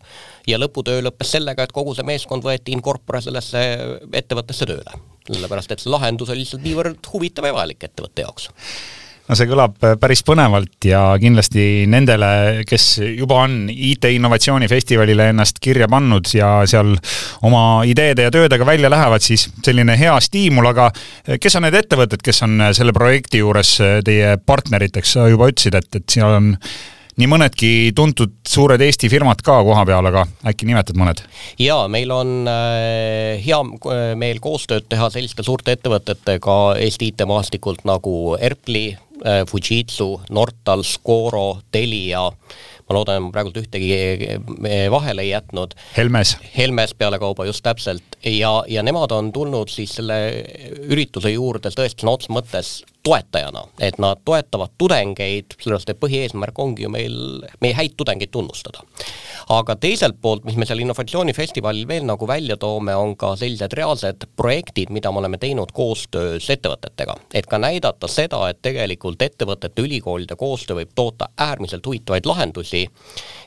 ja 0.49 0.59
lõputöö 0.59 1.03
lõppes 1.05 1.35
sellega, 1.37 1.63
et 1.65 1.75
kogu 1.75 1.95
see 1.97 2.07
meeskond 2.07 2.45
võeti 2.45 2.75
in 2.75 2.83
corpore 2.83 3.23
sellesse 3.23 3.61
ettevõttesse 4.11 4.67
tööle. 4.69 4.99
sellepärast, 5.27 5.71
et 5.71 5.83
see 5.83 5.91
lahendus 5.93 6.29
oli 6.33 6.43
lihtsalt 6.43 6.65
niivõrd 6.65 7.13
huvitav 7.13 7.47
ja 7.47 7.55
vajalik 7.55 7.89
ettevõtte 7.89 8.27
jaoks 8.27 8.49
no 9.29 9.37
see 9.37 9.49
kõlab 9.49 9.77
päris 10.01 10.23
põnevalt 10.27 10.87
ja 10.87 11.01
kindlasti 11.21 11.87
nendele, 11.89 12.31
kes 12.67 12.87
juba 13.03 13.41
on 13.45 13.57
IT-innovatsioonifestivalile 13.71 15.31
ennast 15.31 15.61
kirja 15.63 15.89
pannud 15.91 16.29
ja 16.35 16.53
seal 16.69 16.95
oma 17.47 17.65
ideede 17.87 18.27
ja 18.27 18.33
töödega 18.33 18.67
välja 18.67 18.91
lähevad, 18.91 19.23
siis 19.25 19.47
selline 19.65 19.97
hea 19.99 20.15
stiimul, 20.23 20.71
aga 20.71 20.89
kes 21.41 21.59
on 21.59 21.67
need 21.67 21.77
ettevõtted, 21.83 22.23
kes 22.25 22.43
on 22.47 22.71
selle 22.77 22.95
projekti 22.95 23.43
juures 23.43 23.77
teie 24.05 24.35
partneriteks, 24.45 25.17
sa 25.17 25.29
juba 25.31 25.51
ütlesid, 25.51 25.77
et, 25.77 26.01
et 26.01 26.17
seal 26.17 26.39
on 26.39 26.55
nii 27.19 27.29
mõnedki 27.29 27.71
tuntud 27.95 28.33
suured 28.47 28.81
Eesti 28.81 29.09
firmad 29.11 29.41
ka 29.45 29.59
koha 29.65 29.83
peal, 29.87 30.07
aga 30.09 30.25
äkki 30.47 30.67
nimetad 30.69 30.97
mõned? 30.99 31.23
jaa, 31.61 31.85
meil 31.91 32.11
on 32.15 32.49
äh, 32.49 33.41
hea 33.43 33.59
äh, 33.59 34.03
meel 34.19 34.41
koostööd 34.43 34.87
teha 34.89 35.11
selliste 35.13 35.45
suurte 35.45 35.75
ettevõtetega 35.75 36.57
Eesti 36.81 37.11
IT-maastikult 37.11 37.85
nagu 37.89 38.37
Erpli 38.39 38.85
äh,, 38.95 39.10
Fujitsu, 39.49 40.21
Nortal, 40.33 40.83
Scoro, 40.83 41.61
Telia 41.71 42.23
ma 42.91 42.97
loodan, 42.99 43.23
ma 43.23 43.31
praegult 43.33 43.59
ühtegi 43.61 43.91
äh, 43.95 44.87
vahele 44.91 45.23
ei 45.23 45.31
jätnud. 45.31 45.75
Helmes. 45.95 46.35
Helmes 46.57 46.95
pealekauba, 46.97 47.47
just 47.47 47.63
täpselt. 47.63 48.10
Ja, 48.25 48.63
ja 48.67 48.83
nemad 48.83 49.11
on 49.11 49.31
tulnud 49.33 49.69
siis 49.69 49.95
selle 49.99 50.17
ürituse 50.87 51.31
juurde 51.33 51.71
tõesti 51.73 52.03
sõna 52.03 52.15
otseses 52.15 52.35
mõttes 52.35 52.71
toetajana, 53.03 53.63
et 53.81 53.97
nad 53.97 54.19
toetavad 54.25 54.75
tudengeid, 54.77 55.55
sellepärast 55.57 55.89
et 55.89 55.99
põhieesmärk 56.01 56.59
ongi 56.61 56.85
ju 56.85 56.91
meil, 56.93 57.15
meie 57.63 57.73
häid 57.73 57.95
tudengeid 57.97 58.29
tunnustada. 58.31 58.85
aga 59.49 59.75
teiselt 59.75 60.15
poolt, 60.21 60.45
mis 60.45 60.55
me 60.55 60.65
seal 60.69 60.79
innovatsioonifestivalil 60.79 61.87
veel 61.87 62.05
nagu 62.05 62.27
välja 62.27 62.55
toome, 62.61 62.93
on 62.95 63.15
ka 63.17 63.33
sellised 63.35 63.73
reaalsed 63.73 64.27
projektid, 64.37 64.93
mida 64.93 65.11
me 65.11 65.19
oleme 65.19 65.37
teinud 65.37 65.71
koostöös 65.73 66.49
ettevõtetega. 66.49 67.15
et 67.33 67.47
ka 67.47 67.57
näidata 67.57 68.07
seda, 68.07 68.49
et 68.49 68.61
tegelikult 68.61 69.21
ettevõtete, 69.21 69.81
ülikoolide 69.81 70.35
koostöö 70.35 70.75
võib 70.75 70.93
toota 70.95 71.29
äärmiselt 71.37 71.85
huvitavaid 71.85 72.25
lahendusi 72.25 72.87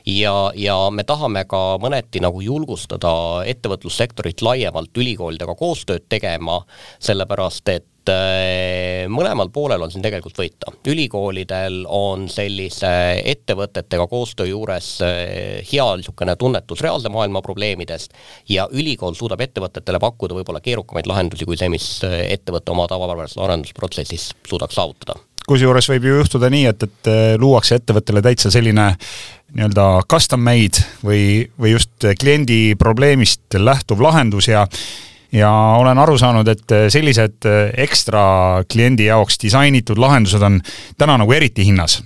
ja, 0.05 0.51
ja 0.55 0.89
me 0.91 1.03
tahame 1.03 1.45
ka 1.45 1.77
mõneti 1.81 2.19
nagu 2.19 2.41
julgustada 2.41 3.45
ettevõtlussektorit 3.45 4.41
laiemalt 4.41 4.64
ülikoolidega 4.97 5.55
koostööd 5.59 6.07
tegema, 6.09 6.61
sellepärast 6.99 7.69
et 7.69 7.91
Äh, 8.05 9.07
mõlemal 9.09 9.49
poolel 9.49 9.81
on 9.81 9.89
siin 9.89 10.03
tegelikult 10.05 10.37
võita. 10.37 10.69
ülikoolidel 10.85 11.85
on 11.89 12.27
sellise 12.29 12.91
ettevõtetega 13.25 14.05
koostöö 14.11 14.45
juures 14.51 14.89
äh, 15.01 15.65
hea 15.65 15.87
niisugune 15.97 16.35
tunnetus 16.37 16.83
reaalse 16.85 17.09
maailma 17.09 17.41
probleemidest 17.41 18.13
ja 18.49 18.67
ülikool 18.71 19.17
suudab 19.17 19.41
ettevõtetele 19.41 19.99
pakkuda 19.99 20.37
võib-olla 20.37 20.61
keerukamaid 20.61 21.09
lahendusi 21.09 21.49
kui 21.49 21.57
see, 21.57 21.71
mis 21.73 21.87
äh, 22.05 22.19
ettevõte 22.37 22.75
oma 22.75 22.85
tavapärases 22.91 23.41
arendusprotsessis 23.41 24.35
suudaks 24.45 24.77
saavutada 24.77 25.17
kusjuures 25.49 25.89
võib 25.93 26.07
ju 26.07 26.19
juhtuda 26.19 26.49
nii, 26.53 26.65
et, 26.71 26.85
et 26.87 27.11
luuakse 27.41 27.79
ettevõttele 27.79 28.23
täitsa 28.25 28.51
selline 28.53 28.91
nii-öelda 29.55 29.87
custom 30.11 30.41
made 30.43 30.83
või, 31.05 31.45
või 31.59 31.75
just 31.75 32.07
kliendi 32.19 32.75
probleemist 32.79 33.57
lähtuv 33.59 34.01
lahendus 34.03 34.49
ja 34.51 34.65
ja 35.35 35.51
olen 35.79 35.99
aru 35.99 36.15
saanud, 36.17 36.47
et 36.47 36.73
sellised 36.93 37.47
ekstra 37.81 38.25
kliendi 38.71 39.09
jaoks 39.09 39.39
disainitud 39.41 39.99
lahendused 39.99 40.43
on 40.45 40.61
täna 40.97 41.17
nagu 41.19 41.33
eriti 41.35 41.65
hinnas 41.67 41.99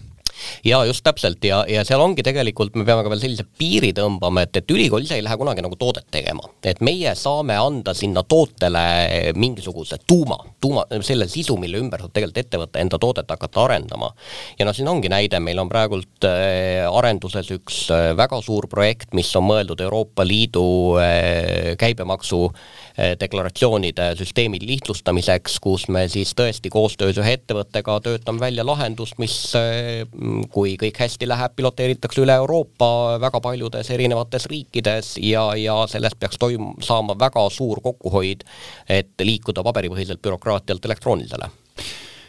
jaa, 0.65 0.83
just 0.89 1.03
täpselt 1.05 1.43
ja, 1.45 1.61
ja 1.69 1.83
seal 1.87 2.01
ongi 2.03 2.23
tegelikult, 2.25 2.75
me 2.79 2.85
peame 2.87 3.03
ka 3.05 3.11
veel 3.11 3.21
sellise 3.23 3.45
piiri 3.59 3.91
tõmbama, 3.95 4.43
et, 4.45 4.61
et 4.61 4.73
ülikool 4.73 5.05
ise 5.05 5.17
ei 5.17 5.25
lähe 5.25 5.37
kunagi 5.39 5.63
nagu 5.65 5.77
toodet 5.79 6.07
tegema. 6.11 6.47
et 6.63 6.81
meie 6.85 7.13
saame 7.15 7.57
anda 7.59 7.93
sinna 7.97 8.23
tootele 8.23 9.33
mingisuguse 9.35 9.99
tuuma, 10.07 10.37
tuuma, 10.61 10.85
selle 11.05 11.27
sisu, 11.31 11.57
mille 11.61 11.79
ümber 11.81 12.03
saab 12.03 12.13
tegelikult 12.15 12.43
ettevõte 12.43 12.83
enda 12.83 12.99
toodet 13.01 13.29
hakata 13.29 13.63
arendama. 13.65 14.11
ja 14.59 14.67
noh, 14.67 14.75
siin 14.75 14.89
ongi 14.91 15.11
näide, 15.11 15.39
meil 15.43 15.59
on 15.61 15.71
praegult 15.71 16.27
äh, 16.27 16.85
arenduses 16.87 17.51
üks 17.55 17.85
äh, 17.93 18.11
väga 18.17 18.41
suur 18.45 18.69
projekt, 18.71 19.13
mis 19.17 19.31
on 19.39 19.47
mõeldud 19.49 19.81
Euroopa 19.85 20.25
Liidu 20.27 20.65
äh, 21.01 21.75
käibemaksu 21.79 22.47
deklaratsioonide 23.19 24.09
süsteemi 24.19 24.59
lihtsustamiseks, 24.63 25.59
kus 25.63 25.87
me 25.93 26.07
siis 26.11 26.33
tõesti 26.37 26.71
koostöös 26.73 27.19
ühe 27.21 27.35
ettevõttega 27.37 27.99
töötame 28.03 28.41
välja 28.43 28.65
lahendust, 28.67 29.17
mis 29.21 29.35
kui 30.53 30.75
kõik 30.81 30.99
hästi 30.99 31.29
läheb, 31.29 31.55
piloteeritakse 31.55 32.23
üle 32.23 32.35
Euroopa 32.41 33.19
väga 33.21 33.41
paljudes 33.43 33.89
erinevates 33.95 34.49
riikides 34.51 35.15
ja, 35.23 35.45
ja 35.55 35.77
sellest 35.91 36.19
peaks 36.19 36.41
toim-, 36.41 36.73
saama 36.83 37.15
väga 37.19 37.45
suur 37.53 37.81
kokkuhoid, 37.83 38.43
et 38.89 39.13
liikuda 39.23 39.63
paberipõhiselt 39.63 40.21
bürokraatialt 40.21 40.85
elektroonilisele. 40.85 41.49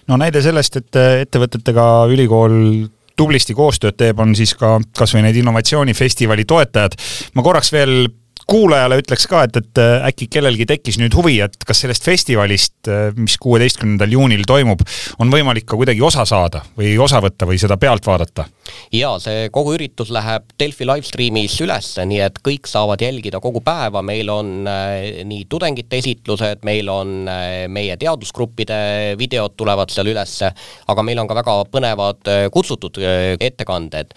no 0.07 0.17
näide 0.21 0.43
sellest, 0.43 0.77
et 0.77 1.03
ettevõtetega 1.27 1.91
ülikool 2.11 2.87
tublisti 3.21 3.55
koostööd 3.55 3.99
teeb, 4.01 4.21
on 4.23 4.33
siis 4.39 4.55
ka 4.57 4.79
kasvõi 4.97 5.25
need 5.27 5.41
innovatsioonifestivali 5.43 6.47
toetajad. 6.49 6.97
ma 7.35 7.43
korraks 7.45 7.73
veel 7.73 8.09
kuulajale 8.51 8.99
ütleks 9.01 9.27
ka, 9.31 9.45
et, 9.47 9.57
et 9.61 9.81
äh, 9.81 10.07
äkki 10.09 10.27
kellelgi 10.35 10.67
tekkis 10.69 10.99
nüüd 11.01 11.15
huvi, 11.15 11.37
et 11.45 11.55
kas 11.67 11.83
sellest 11.85 12.07
festivalist, 12.07 12.77
äh, 12.91 13.11
mis 13.19 13.37
kuueteistkümnendal 13.43 14.11
juunil 14.17 14.43
toimub, 14.49 14.83
on 15.23 15.31
võimalik 15.33 15.69
ka 15.71 15.79
kuidagi 15.79 16.03
osa 16.05 16.27
saada 16.29 16.65
või 16.79 16.97
osa 17.01 17.21
võtta 17.23 17.49
või 17.49 17.61
seda 17.63 17.79
pealt 17.81 18.07
vaadata? 18.07 18.49
jaa, 18.95 19.17
see 19.23 19.49
kogu 19.55 19.75
üritus 19.77 20.13
läheb 20.15 20.51
Delfi 20.59 20.87
live 20.87 21.07
stream'is 21.07 21.57
ülesse, 21.63 22.05
nii 22.07 22.21
et 22.27 22.39
kõik 22.47 22.69
saavad 22.71 23.03
jälgida 23.03 23.41
kogu 23.43 23.63
päeva, 23.67 24.03
meil 24.07 24.31
on 24.33 24.53
äh, 24.71 25.23
nii 25.27 25.47
tudengite 25.51 26.01
esitlused, 26.03 26.65
meil 26.67 26.91
on 26.91 27.31
meie 27.71 27.97
teadusgruppide 28.01 28.81
videod 29.19 29.57
tulevad 29.59 29.91
seal 29.95 30.11
ülesse, 30.11 30.53
aga 30.91 31.07
meil 31.07 31.23
on 31.23 31.31
ka 31.31 31.39
väga 31.39 31.57
põnevad 31.71 32.31
kutsutud 32.55 32.99
ettekanded 33.41 34.15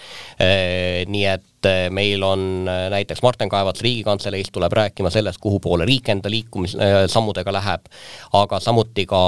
nii 1.10 1.25
et 1.29 1.49
meil 1.89 2.23
on 2.23 2.67
äh, 2.67 2.89
näiteks 2.89 3.21
Martin 3.21 3.49
Kaevats 3.49 3.82
Riigikantseleist 3.82 4.52
tuleb 4.52 4.73
rääkima 4.73 5.10
sellest, 5.10 5.39
kuhu 5.41 5.60
poole 5.60 5.86
riik 5.86 6.10
enda 6.10 6.30
liikumissammudega 6.30 7.49
äh, 7.49 7.54
läheb, 7.54 7.86
aga 8.34 8.60
samuti 8.60 9.06
ka 9.06 9.21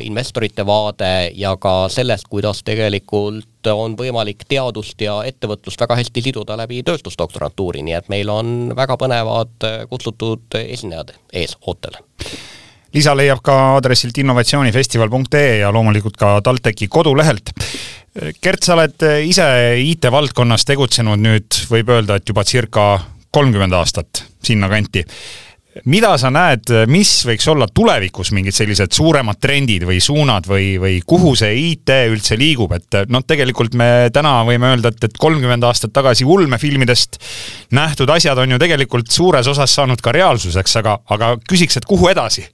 investorite 0.00 0.66
vaade 0.66 1.30
ja 1.34 1.56
ka 1.56 1.88
sellest, 1.88 2.28
kuidas 2.28 2.62
tegelikult 2.64 3.70
on 3.72 3.96
võimalik 3.98 4.44
teadust 4.48 5.00
ja 5.00 5.20
ettevõtlust 5.28 5.80
väga 5.80 5.98
hästi 5.98 6.22
siduda 6.22 6.56
läbi 6.56 6.82
tööstusdoktorantuuri, 6.86 7.82
nii 7.82 7.98
et 7.98 8.12
meil 8.12 8.30
on 8.32 8.54
väga 8.76 8.96
põnevad 9.00 9.68
kutsutud 9.90 10.60
esinejad 10.62 11.12
ees 11.32 11.58
ootel 11.66 11.98
lisa 12.94 13.14
leiab 13.16 13.42
ka 13.44 13.54
aadressilt 13.74 14.18
innovatsioonifestival.ee 14.22 15.58
ja 15.62 15.72
loomulikult 15.74 16.16
ka 16.20 16.38
TalTechi 16.44 16.88
kodulehelt. 16.92 17.52
Gert, 18.42 18.64
sa 18.64 18.74
oled 18.74 19.04
ise 19.28 19.44
IT-valdkonnas 19.84 20.64
tegutsenud 20.66 21.20
nüüd, 21.22 21.60
võib 21.70 21.92
öelda, 21.94 22.16
et 22.18 22.28
juba 22.28 22.42
circa 22.48 22.94
kolmkümmend 23.34 23.76
aastat 23.76 24.24
sinnakanti. 24.42 25.04
mida 25.84 26.08
sa 26.18 26.26
näed, 26.32 26.72
mis 26.90 27.10
võiks 27.22 27.44
olla 27.52 27.68
tulevikus 27.70 28.32
mingid 28.34 28.56
sellised 28.56 28.90
suuremad 28.96 29.38
trendid 29.38 29.84
või 29.86 30.00
suunad 30.02 30.48
või, 30.48 30.72
või 30.80 30.96
kuhu 31.06 31.36
see 31.38 31.52
IT 31.68 31.92
üldse 32.10 32.34
liigub, 32.40 32.72
et 32.74 33.04
noh, 33.06 33.22
tegelikult 33.22 33.76
me 33.78 34.08
täna 34.10 34.40
võime 34.48 34.72
öelda, 34.72 34.90
et, 34.90 35.04
et 35.04 35.20
kolmkümmend 35.22 35.62
aastat 35.68 35.92
tagasi 35.94 36.26
ulmefilmidest 36.26 37.20
nähtud 37.78 38.10
asjad 38.10 38.40
on 38.42 38.56
ju 38.56 38.58
tegelikult 38.58 39.12
suures 39.12 39.46
osas 39.46 39.78
saanud 39.78 40.02
ka 40.02 40.16
reaalsuseks, 40.16 40.76
aga, 40.82 40.98
aga 41.14 41.36
küsiks, 41.46 41.78
et 41.78 41.86
kuhu 41.86 42.10
edasi 42.10 42.48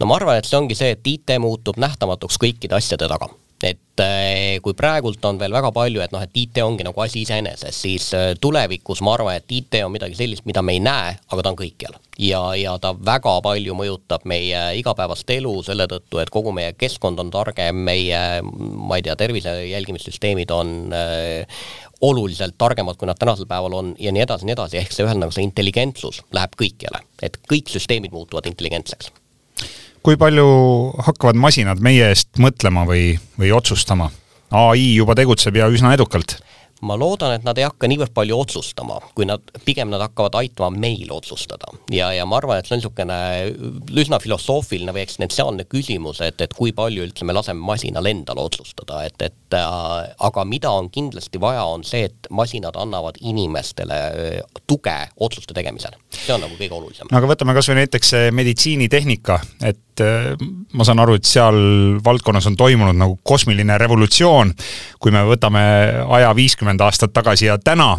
no 0.00 0.10
ma 0.10 0.20
arvan, 0.20 0.38
et 0.38 0.48
see 0.48 0.58
ongi 0.58 0.76
see, 0.78 0.92
et 0.96 1.12
IT 1.14 1.36
muutub 1.42 1.80
nähtamatuks 1.80 2.40
kõikide 2.42 2.78
asjade 2.78 3.08
taga. 3.10 3.30
Et 3.64 4.02
äh, 4.04 4.58
kui 4.60 4.74
praegult 4.76 5.24
on 5.24 5.38
veel 5.40 5.54
väga 5.56 5.70
palju, 5.72 6.02
et 6.04 6.12
noh, 6.12 6.20
et 6.20 6.34
IT 6.36 6.60
ongi 6.60 6.84
nagu 6.84 7.00
asi 7.00 7.22
iseeneses, 7.24 7.78
siis 7.86 8.10
äh, 8.12 8.34
tulevikus 8.36 9.00
ma 9.00 9.14
arvan, 9.16 9.38
et 9.38 9.48
IT 9.48 9.78
on 9.86 9.94
midagi 9.94 10.18
sellist, 10.18 10.44
mida 10.44 10.60
me 10.60 10.74
ei 10.76 10.82
näe, 10.84 11.14
aga 11.32 11.40
ta 11.40 11.54
on 11.54 11.56
kõikjal. 11.62 11.96
ja, 12.20 12.42
ja 12.60 12.76
ta 12.80 12.92
väga 12.92 13.32
palju 13.44 13.78
mõjutab 13.78 14.28
meie 14.28 14.60
igapäevast 14.76 15.32
elu 15.32 15.54
selle 15.64 15.88
tõttu, 15.88 16.20
et 16.20 16.32
kogu 16.32 16.52
meie 16.52 16.76
keskkond 16.76 17.24
on 17.24 17.32
targem, 17.32 17.80
meie, 17.88 18.22
ma 18.44 19.00
ei 19.00 19.08
tea, 19.08 19.16
tervise 19.16 19.56
jälgimissüsteemid 19.70 20.52
on 20.52 20.92
äh, 20.92 21.66
oluliselt 22.04 22.60
targemad, 22.60 23.00
kui 23.00 23.08
nad 23.08 23.16
tänasel 23.16 23.48
päeval 23.48 23.72
on 23.72 23.94
ja 23.96 24.12
nii 24.12 24.28
edasi, 24.28 24.44
nii 24.44 24.58
edasi, 24.58 24.82
ehk 24.82 24.92
see 24.92 25.08
ühesõnaga 25.08 25.32
see 25.32 25.48
intelligentsus 25.48 26.20
läheb 26.36 26.60
kõikjale, 26.60 27.06
et 27.24 27.40
kõik 27.48 27.72
süsteemid 27.72 28.12
muutuvad 28.12 28.52
intelligentseks 28.52 29.14
kui 30.06 30.18
palju 30.20 30.46
hakkavad 31.02 31.38
masinad 31.42 31.82
meie 31.82 32.12
eest 32.12 32.38
mõtlema 32.38 32.86
või, 32.86 33.16
või 33.40 33.50
otsustama? 33.56 34.12
ai 34.54 34.92
juba 34.94 35.16
tegutseb 35.18 35.56
ja 35.58 35.66
üsna 35.66 35.90
edukalt 35.96 36.36
ma 36.84 36.96
loodan, 36.98 37.32
et 37.36 37.44
nad 37.46 37.56
ei 37.58 37.64
hakka 37.64 37.88
niivõrd 37.88 38.12
palju 38.14 38.36
otsustama, 38.36 38.98
kui 39.16 39.26
nad, 39.28 39.42
pigem 39.64 39.88
nad 39.92 40.02
hakkavad 40.04 40.36
aitama 40.42 40.68
meil 40.76 41.10
otsustada. 41.14 41.70
ja, 41.90 42.10
ja 42.12 42.26
ma 42.28 42.36
arvan, 42.38 42.60
et 42.60 42.68
see 42.68 42.76
on 42.76 42.82
niisugune 42.82 43.18
üsna 44.02 44.18
filosoofiline 44.22 44.92
või 44.94 45.06
eksistentsiaalne 45.06 45.66
küsimus, 45.72 46.20
et, 46.24 46.40
et 46.44 46.54
kui 46.56 46.74
palju 46.76 47.06
üldse 47.06 47.24
me 47.24 47.36
laseme 47.36 47.64
masinal 47.64 48.06
endal 48.10 48.42
otsustada, 48.44 49.02
et, 49.08 49.16
et 49.24 49.56
äh, 49.56 50.12
aga 50.28 50.44
mida 50.44 50.72
on 50.76 50.90
kindlasti 50.92 51.40
vaja, 51.42 51.64
on 51.64 51.84
see, 51.86 52.10
et 52.10 52.30
masinad 52.30 52.76
annavad 52.78 53.18
inimestele 53.24 54.02
äh, 54.12 54.60
tuge 54.68 54.96
otsuste 55.16 55.56
tegemisel. 55.56 55.96
see 56.12 56.34
on 56.36 56.44
nagu 56.44 56.60
kõige 56.60 56.76
olulisem. 56.76 57.08
no 57.10 57.18
aga 57.22 57.32
võtame 57.32 57.56
kas 57.56 57.72
või 57.72 57.80
näiteks 57.80 58.14
meditsiinitehnika, 58.36 59.40
et 59.64 59.80
et 60.00 60.42
ma 60.76 60.86
saan 60.86 61.00
aru, 61.02 61.16
et 61.16 61.28
seal 61.28 61.58
valdkonnas 62.04 62.48
on 62.50 62.56
toimunud 62.56 62.96
nagu 62.96 63.18
kosmiline 63.26 63.78
revolutsioon, 63.80 64.52
kui 65.00 65.14
me 65.14 65.24
võtame 65.28 65.62
aja 66.18 66.32
viiskümmend 66.36 66.82
aastat 66.84 67.14
tagasi 67.16 67.50
ja 67.50 67.58
täna 67.58 67.94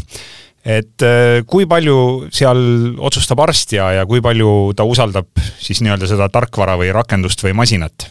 et 0.67 1.03
kui 1.47 1.67
palju 1.69 2.27
seal 2.33 2.59
otsustab 2.99 3.39
arst 3.45 3.71
ja, 3.77 3.91
ja 3.95 4.05
kui 4.09 4.19
palju 4.21 4.73
ta 4.75 4.83
usaldab 4.87 5.29
siis 5.63 5.79
nii-öelda 5.83 6.09
seda 6.09 6.27
tarkvara 6.33 6.75
või 6.79 6.91
rakendust 6.95 7.43
või 7.45 7.55
masinat? 7.55 8.09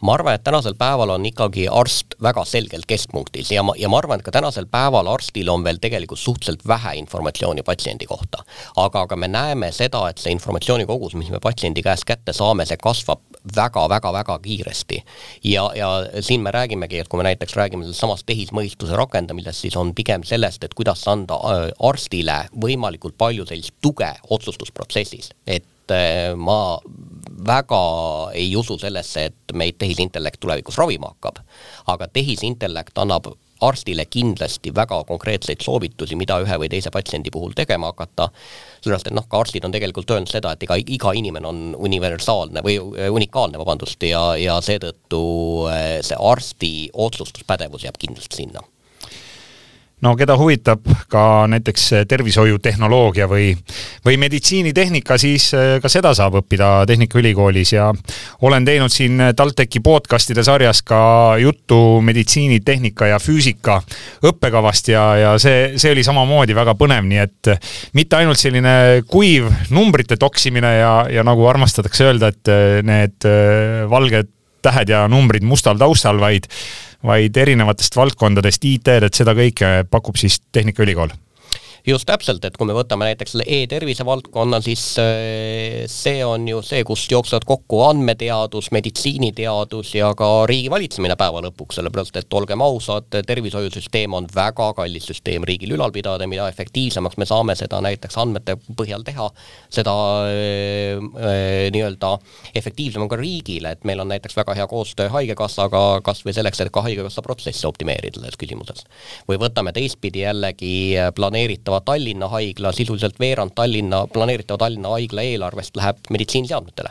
Ma 0.00 0.14
arvan, 0.14 0.34
et 0.34 0.44
tänasel 0.44 0.74
päeval 0.78 1.14
on 1.16 1.26
ikkagi 1.26 1.66
arst 1.70 2.16
väga 2.22 2.44
selgelt 2.48 2.86
keskpunktis 2.86 3.52
ja 3.52 3.62
ma, 3.62 3.74
ja 3.78 3.88
ma 3.88 3.98
arvan, 3.98 4.20
et 4.20 4.26
ka 4.26 4.34
tänasel 4.34 4.66
päeval 4.70 5.10
arstil 5.12 5.48
on 5.52 5.64
veel 5.64 5.80
tegelikult 5.82 6.20
suhteliselt 6.20 6.66
vähe 6.68 6.96
informatsiooni 7.02 7.62
patsiendi 7.62 8.06
kohta. 8.06 8.44
aga, 8.76 9.00
aga 9.00 9.16
me 9.16 9.28
näeme 9.28 9.72
seda, 9.72 10.08
et 10.08 10.18
see 10.18 10.32
informatsiooni 10.32 10.86
kogus, 10.86 11.14
mis 11.14 11.30
me 11.30 11.40
patsiendi 11.42 11.82
käest 11.82 12.04
kätte 12.08 12.32
saame, 12.36 12.66
see 12.66 12.76
kasvab 12.76 13.20
väga-väga-väga 13.56 14.38
kiiresti. 14.38 15.02
ja, 15.44 15.70
ja 15.74 15.90
siin 16.20 16.40
me 16.40 16.50
räägimegi, 16.50 16.98
et 16.98 17.08
kui 17.08 17.18
me 17.18 17.26
näiteks 17.26 17.56
räägime 17.56 17.92
samast 17.92 18.26
tehismõistuse 18.26 18.96
rakendamisest, 18.96 19.60
siis 19.60 19.76
on 19.76 19.94
pigem 19.94 20.24
sellest, 20.24 20.64
et 20.64 20.74
kuidas 20.74 21.08
anda 21.08 21.34
äh, 21.34 21.68
arstile 21.82 22.44
võimalikult 22.60 23.18
palju 23.18 23.46
sellist 23.46 23.74
tuge 23.80 24.12
otsustusprotsessis, 24.30 25.32
et 25.46 25.66
äh, 25.92 26.34
ma 26.36 26.78
väga 27.46 27.82
ei 28.38 28.52
usu 28.56 28.78
sellesse, 28.78 29.24
et 29.30 29.54
meid 29.54 29.78
tehisintellekt 29.78 30.40
tulevikus 30.40 30.78
ravima 30.78 31.12
hakkab. 31.14 31.42
aga 31.86 32.06
tehisintellekt 32.08 32.98
annab 32.98 33.32
arstile 33.62 34.04
kindlasti 34.10 34.72
väga 34.74 35.04
konkreetseid 35.06 35.62
soovitusi, 35.62 36.16
mida 36.18 36.38
ühe 36.42 36.58
või 36.58 36.68
teise 36.72 36.90
patsiendi 36.90 37.30
puhul 37.30 37.54
tegema 37.54 37.92
hakata, 37.92 38.28
sellepärast 38.80 39.10
et 39.10 39.16
noh, 39.16 39.28
ka 39.30 39.42
arstid 39.44 39.64
on 39.64 39.74
tegelikult 39.74 40.10
öelnud 40.10 40.32
seda, 40.32 40.52
et 40.52 40.66
ega 40.66 40.78
iga 40.80 41.14
inimene 41.14 41.48
on 41.48 41.62
universaalne 41.78 42.64
või 42.66 42.78
unikaalne, 42.82 43.60
vabandust, 43.62 44.02
ja, 44.02 44.24
ja 44.40 44.58
seetõttu 44.64 45.22
eh, 45.70 45.98
see 46.02 46.18
arsti 46.18 46.72
otsustuspädevus 47.06 47.86
jääb 47.86 48.00
kindlasti 48.02 48.42
sinna 48.42 48.66
no 50.02 50.14
keda 50.18 50.36
huvitab 50.38 50.86
ka 51.10 51.46
näiteks 51.50 51.88
tervishoiutehnoloogia 52.10 53.28
või, 53.30 53.52
või 54.04 54.18
meditsiinitehnika, 54.20 55.18
siis 55.20 55.48
äh, 55.54 55.76
ka 55.82 55.90
seda 55.92 56.12
saab 56.16 56.40
õppida 56.42 56.70
Tehnikaülikoolis 56.90 57.74
ja 57.76 57.88
olen 58.42 58.66
teinud 58.66 58.92
siin 58.92 59.20
TalTechi 59.36 59.82
podcast'ide 59.84 60.44
sarjas 60.46 60.82
ka 60.86 61.02
juttu 61.42 62.00
meditsiinitehnika 62.04 63.12
ja 63.12 63.22
füüsika 63.22 63.80
õppekavast 64.26 64.92
ja, 64.92 65.06
ja 65.20 65.32
see, 65.42 65.72
see 65.78 65.94
oli 65.94 66.04
samamoodi 66.06 66.56
väga 66.56 66.76
põnev, 66.78 67.06
nii 67.08 67.22
et 67.22 67.52
mitte 67.98 68.18
ainult 68.18 68.40
selline 68.42 69.02
kuiv 69.10 69.50
numbrite 69.70 70.18
toksimine 70.20 70.76
ja, 70.80 70.94
ja 71.10 71.26
nagu 71.26 71.46
armastatakse 71.50 72.10
öelda, 72.10 72.32
et 72.34 72.50
äh, 72.50 72.78
need 72.86 73.30
valged 73.90 74.30
tähed 74.62 74.92
ja 74.92 75.06
numbrid 75.10 75.44
mustal 75.46 75.78
taustal, 75.78 76.20
vaid 76.22 76.46
vaid 77.06 77.36
erinevatest 77.36 77.96
valdkondadest 77.98 78.64
IT-d, 78.64 79.08
et 79.08 79.18
seda 79.18 79.34
kõike 79.38 79.74
pakub 79.90 80.18
siis 80.20 80.40
Tehnikaülikool 80.52 81.12
just 81.86 82.06
täpselt, 82.06 82.44
et 82.46 82.56
kui 82.58 82.68
me 82.68 82.74
võtame 82.76 83.08
näiteks 83.08 83.34
selle 83.34 83.46
e-tervise 83.50 84.04
valdkonna, 84.06 84.60
siis 84.62 84.82
äh, 85.02 85.82
see 85.90 86.22
on 86.24 86.46
ju 86.46 86.60
see, 86.64 86.82
kust 86.86 87.10
jooksevad 87.10 87.46
kokku 87.48 87.80
andmeteadus, 87.88 88.70
meditsiiniteadus 88.74 89.94
ja 89.96 90.12
ka 90.18 90.28
riigivalitsemine 90.50 91.16
päeva 91.18 91.42
lõpuks, 91.48 91.80
sellepärast 91.80 92.20
et 92.20 92.38
olgem 92.38 92.62
ausad, 92.62 93.08
tervishoiusüsteem 93.26 94.14
on 94.14 94.28
väga 94.34 94.70
kallis 94.78 95.08
süsteem 95.10 95.46
riigil 95.48 95.74
ülal 95.74 95.94
pidada, 95.94 96.28
mida 96.30 96.46
efektiivsemaks 96.52 97.18
me 97.18 97.26
saame 97.28 97.58
seda 97.58 97.82
näiteks 97.82 98.18
andmete 98.22 98.56
põhjal 98.78 99.02
teha, 99.06 99.28
seda 99.74 99.96
äh, 100.30 101.02
äh, 101.02 101.66
nii-öelda 101.74 102.14
efektiivsem 102.62 103.02
on 103.02 103.10
ka 103.10 103.18
riigile, 103.18 103.74
et 103.74 103.88
meil 103.88 104.04
on 104.04 104.12
näiteks 104.12 104.38
väga 104.38 104.54
hea 104.60 104.68
koostöö 104.70 105.10
Haigekassaga, 105.16 105.82
kas 106.06 106.22
või 106.22 106.36
selleks, 106.36 106.62
et 106.62 106.70
ka 106.70 106.86
Haigekassa 106.86 107.26
protsesse 107.26 107.66
optimeerida 107.66 108.20
selles 108.20 108.38
küsimuses. 108.38 108.86
või 109.26 109.40
võtame 109.42 109.72
teistpidi 109.74 110.22
jällegi 110.22 110.72
planeeritav 111.16 111.71
planeeritava 111.72 111.80
Tallinna 111.80 112.28
haigla, 112.28 112.72
sisuliselt 112.72 113.18
veerand 113.20 113.52
Tallinna, 113.54 114.06
planeeritava 114.06 114.58
Tallinna 114.58 114.92
haigla 114.92 115.22
eelarvest 115.22 115.76
läheb 115.76 115.96
meditsiiniseadmetele. 116.10 116.90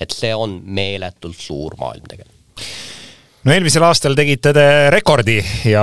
et 0.00 0.10
see 0.10 0.34
on 0.34 0.62
meeletult 0.64 1.36
suur 1.36 1.74
maailm 1.76 2.06
tegelikult 2.08 2.64
no 3.44 3.52
eelmisel 3.52 3.82
aastal 3.84 4.14
tegite 4.16 4.52
te 4.56 4.90
rekordi 4.90 5.42
ja 5.68 5.82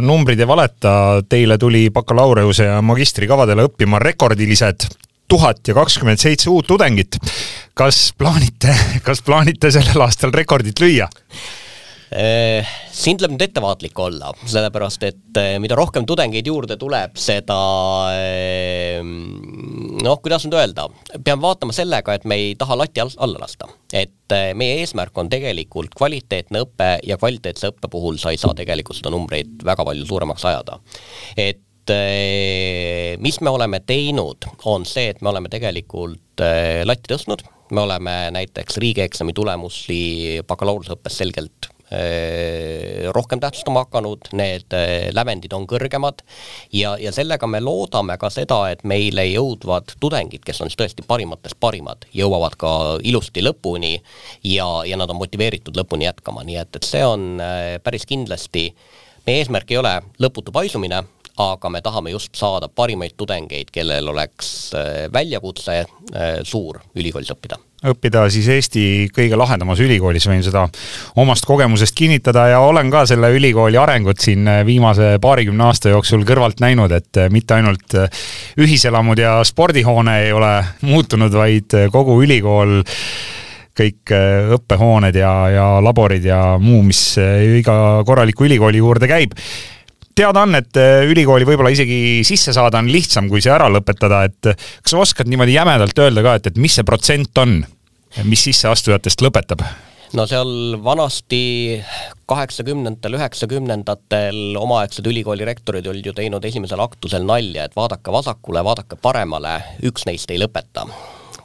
numbrid 0.00 0.38
ei 0.38 0.46
valeta, 0.46 1.22
teile 1.28 1.58
tuli 1.58 1.90
bakalaureuse 1.90 2.64
ja 2.64 2.80
magistrikavadele 2.82 3.66
õppima 3.66 3.98
rekordilised 3.98 4.86
tuhat 5.28 5.66
ja 5.66 5.74
kakskümmend 5.74 6.18
seitse 6.18 6.50
uut 6.50 6.66
tudengit. 6.66 7.18
kas 7.74 8.12
plaanite, 8.18 8.74
kas 9.02 9.22
plaanite 9.22 9.70
sellel 9.70 10.06
aastal 10.06 10.30
rekordit 10.30 10.78
lüüa? 10.78 11.08
Äh, 12.10 12.66
siin 12.90 13.20
tuleb 13.20 13.36
nüüd 13.36 13.44
ettevaatlik 13.44 13.98
olla, 14.02 14.32
sellepärast 14.50 15.04
et 15.06 15.38
äh, 15.38 15.52
mida 15.62 15.76
rohkem 15.78 16.02
tudengeid 16.10 16.48
juurde 16.50 16.74
tuleb, 16.74 17.14
seda 17.22 17.58
äh, 18.10 18.98
noh, 18.98 20.18
kuidas 20.18 20.42
nüüd 20.42 20.56
öelda, 20.58 20.88
peame 21.22 21.46
vaatama 21.46 21.76
sellega, 21.76 22.18
et 22.18 22.26
me 22.26 22.40
ei 22.40 22.58
taha 22.58 22.80
lati 22.82 23.04
alla 23.06 23.44
lasta. 23.44 23.70
et 23.94 24.34
meie 24.58 24.80
eesmärk 24.82 25.16
on 25.18 25.30
tegelikult 25.30 25.94
kvaliteetne 25.98 26.64
õpe 26.66 26.90
ja 27.06 27.16
kvaliteetse 27.18 27.70
õppe 27.70 27.90
puhul 27.90 28.18
sa 28.22 28.34
ei 28.34 28.42
saa 28.42 28.54
tegelikult 28.58 28.98
seda 28.98 29.10
numbreid 29.14 29.62
väga 29.66 29.86
palju 29.86 30.06
suuremaks 30.06 30.50
ajada. 30.50 30.80
et 31.38 31.94
mis 33.18 33.40
me 33.40 33.50
oleme 33.50 33.80
teinud, 33.86 34.46
on 34.70 34.86
see, 34.86 35.10
et 35.10 35.22
me 35.22 35.30
oleme 35.30 35.50
tegelikult 35.50 36.42
latti 36.86 37.10
tõstnud, 37.10 37.42
me 37.70 37.82
oleme 37.86 38.14
näiteks 38.34 38.78
riigieksami 38.82 39.34
tulemusi 39.34 40.00
bakalaureuseõppes 40.46 41.22
selgelt 41.22 41.70
rohkem 43.12 43.40
tähtsustama 43.40 43.84
hakanud, 43.84 44.30
need 44.32 44.74
äh, 44.76 45.10
lävendid 45.14 45.52
on 45.52 45.66
kõrgemad. 45.70 46.22
Ja, 46.72 46.94
ja 47.00 47.12
sellega 47.12 47.48
me 47.50 47.60
loodame 47.60 48.16
ka 48.20 48.30
seda, 48.30 48.60
et 48.70 48.84
meile 48.84 49.24
jõudvad 49.26 49.96
tudengid, 50.00 50.44
kes 50.46 50.62
on 50.62 50.70
siis 50.70 50.78
tõesti 50.80 51.06
parimatest 51.06 51.58
parimad, 51.60 52.06
jõuavad 52.14 52.56
ka 52.60 52.72
ilusti 53.02 53.42
lõpuni 53.44 53.96
ja, 54.46 54.68
ja 54.86 54.98
nad 55.00 55.10
on 55.10 55.20
motiveeritud 55.20 55.76
lõpuni 55.76 56.06
jätkama, 56.06 56.44
nii 56.46 56.60
et, 56.62 56.76
et 56.78 56.90
see 56.90 57.06
on 57.06 57.32
äh, 57.42 57.78
päris 57.82 58.06
kindlasti, 58.06 58.68
meie 59.26 59.42
eesmärk 59.42 59.72
ei 59.72 59.80
ole 59.80 59.96
lõputu 60.22 60.54
paisumine, 60.54 61.02
aga 61.40 61.70
me 61.72 61.80
tahame 61.82 62.12
just 62.12 62.36
saada 62.36 62.68
parimaid 62.68 63.16
tudengeid, 63.16 63.70
kellel 63.72 64.12
oleks 64.12 64.74
väljakutse 65.14 65.78
suur 66.44 66.82
ülikoolis 66.98 67.32
õppida 67.32 67.56
õppida 67.86 68.26
siis 68.32 68.48
Eesti 68.52 68.82
kõige 69.14 69.38
lahedamas 69.40 69.80
ülikoolis, 69.80 70.26
võin 70.28 70.42
seda 70.44 70.66
omast 71.20 71.46
kogemusest 71.48 71.96
kinnitada 71.96 72.46
ja 72.52 72.60
olen 72.64 72.90
ka 72.92 73.06
selle 73.08 73.32
ülikooli 73.36 73.78
arengut 73.80 74.20
siin 74.20 74.48
viimase 74.66 75.14
paarikümne 75.22 75.64
aasta 75.70 75.94
jooksul 75.94 76.26
kõrvalt 76.28 76.60
näinud, 76.60 76.92
et 76.92 77.22
mitte 77.32 77.56
ainult 77.56 77.96
ühiselamud 78.60 79.20
ja 79.20 79.38
spordihoone 79.48 80.20
ei 80.26 80.32
ole 80.36 80.54
muutunud, 80.84 81.32
vaid 81.32 81.76
kogu 81.92 82.20
ülikool 82.24 82.80
kõik 83.80 84.12
õppehooned 84.58 85.16
ja, 85.16 85.32
ja 85.54 85.66
laborid 85.80 86.24
ja 86.26 86.40
muu, 86.60 86.82
mis 86.84 87.14
iga 87.60 87.74
korraliku 88.04 88.44
ülikooli 88.44 88.82
juurde 88.82 89.08
käib 89.08 89.36
teada 90.16 90.44
on, 90.46 90.56
et 90.58 90.80
äh, 90.80 91.04
ülikooli 91.10 91.46
võib-olla 91.48 91.72
isegi 91.74 92.22
sisse 92.26 92.54
saada 92.56 92.80
on 92.82 92.90
lihtsam, 92.90 93.28
kui 93.30 93.42
see 93.44 93.52
ära 93.54 93.68
lõpetada, 93.72 94.24
et 94.28 94.52
kas 94.54 94.94
sa 94.94 95.02
oskad 95.02 95.30
niimoodi 95.30 95.56
jämedalt 95.56 96.02
öelda 96.06 96.24
ka, 96.26 96.38
et, 96.40 96.50
et 96.50 96.58
mis 96.60 96.74
see 96.78 96.86
protsent 96.86 97.42
on, 97.42 97.60
mis 98.24 98.48
sisseastujatest 98.48 99.24
lõpetab? 99.26 99.64
no 100.16 100.24
seal 100.26 100.80
vanasti 100.82 101.42
kaheksakümnendatel, 102.30 103.14
üheksakümnendatel 103.18 104.58
omaaegsed 104.58 105.06
ülikooli 105.06 105.46
rektorid 105.46 105.86
olid 105.86 106.10
ju 106.10 106.14
teinud 106.16 106.44
esimesel 106.44 106.82
aktusel 106.82 107.26
nalja, 107.26 107.68
et 107.68 107.78
vaadake 107.78 108.12
vasakule, 108.14 108.64
vaadake 108.66 108.98
paremale, 109.02 109.60
üks 109.86 110.06
neist 110.10 110.30
ei 110.34 110.42
lõpeta 110.42 110.88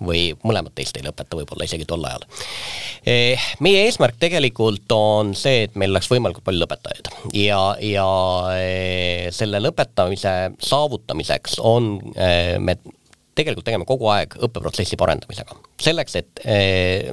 või 0.07 0.29
mõlemad 0.45 0.75
teist 0.75 0.97
ei 0.97 1.05
lõpeta 1.05 1.37
võib-olla 1.37 1.67
isegi 1.67 1.87
tol 1.89 2.05
ajal. 2.07 2.25
Eh, 3.05 3.47
meie 3.65 3.85
eesmärk 3.85 4.19
tegelikult 4.21 4.91
on 4.95 5.33
see, 5.37 5.65
et 5.67 5.75
meil 5.79 5.93
oleks 5.93 6.09
võimalikult 6.11 6.45
palju 6.47 6.63
lõpetajaid 6.63 7.11
ja, 7.37 7.61
ja 7.83 8.09
eh, 8.57 9.27
selle 9.35 9.61
lõpetamise 9.63 10.35
saavutamiseks 10.63 11.59
on 11.65 11.97
eh, 12.15 12.55
me 12.59 12.77
tegelikult 13.35 13.67
tegeme 13.67 13.85
kogu 13.87 14.07
aeg 14.13 14.37
õppeprotsessi 14.47 14.95
parendamisega. 14.95 15.57
selleks, 15.81 16.13
et, 16.15 16.39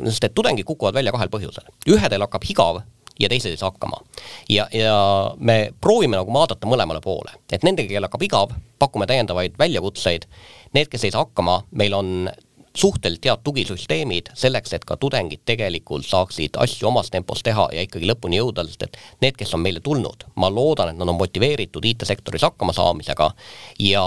sest 0.07 0.29
et 0.29 0.35
tudengid 0.35 0.63
kukuvad 0.69 0.95
välja 0.95 1.11
kahel 1.11 1.33
põhjusel. 1.33 1.67
ühedel 1.91 2.23
hakkab 2.23 2.47
igav 2.47 2.79
ja 3.21 3.29
teised 3.29 3.51
ei 3.51 3.57
saa 3.57 3.71
hakkama. 3.71 4.01
ja, 4.49 4.69
ja 4.73 4.97
me 5.39 5.73
proovime 5.81 6.19
nagu 6.19 6.33
vaadata 6.35 6.69
mõlemale 6.69 7.03
poole, 7.05 7.35
et 7.53 7.65
nendega, 7.67 7.89
kellel 7.89 8.09
hakkab 8.09 8.27
igav, 8.27 8.55
pakume 8.79 9.07
täiendavaid 9.11 9.59
väljakutseid, 9.59 10.27
need, 10.77 10.91
kes 10.93 11.05
ei 11.07 11.15
saa 11.15 11.27
hakkama, 11.27 11.63
meil 11.79 11.95
on 11.99 12.31
suhteliselt 12.77 13.27
head 13.29 13.43
tugisüsteemid 13.45 14.33
selleks, 14.39 14.73
et 14.77 14.85
ka 14.89 14.97
tudengid 15.01 15.43
tegelikult 15.49 16.07
saaksid 16.09 16.57
asju 16.63 16.89
omas 16.89 17.11
tempos 17.13 17.43
teha 17.45 17.69
ja 17.75 17.85
ikkagi 17.87 18.09
lõpuni 18.09 18.41
jõuda, 18.41 18.65
sest 18.69 18.87
et 18.87 18.99
need, 19.25 19.37
kes 19.39 19.55
on 19.57 19.65
meile 19.65 19.83
tulnud, 19.85 20.27
ma 20.41 20.51
loodan, 20.53 20.93
et 20.93 21.01
nad 21.01 21.09
on 21.09 21.19
motiveeritud 21.21 21.85
IT-sektoris 21.93 22.47
hakkama 22.49 22.75
saamisega 22.77 23.33
ja 23.85 24.05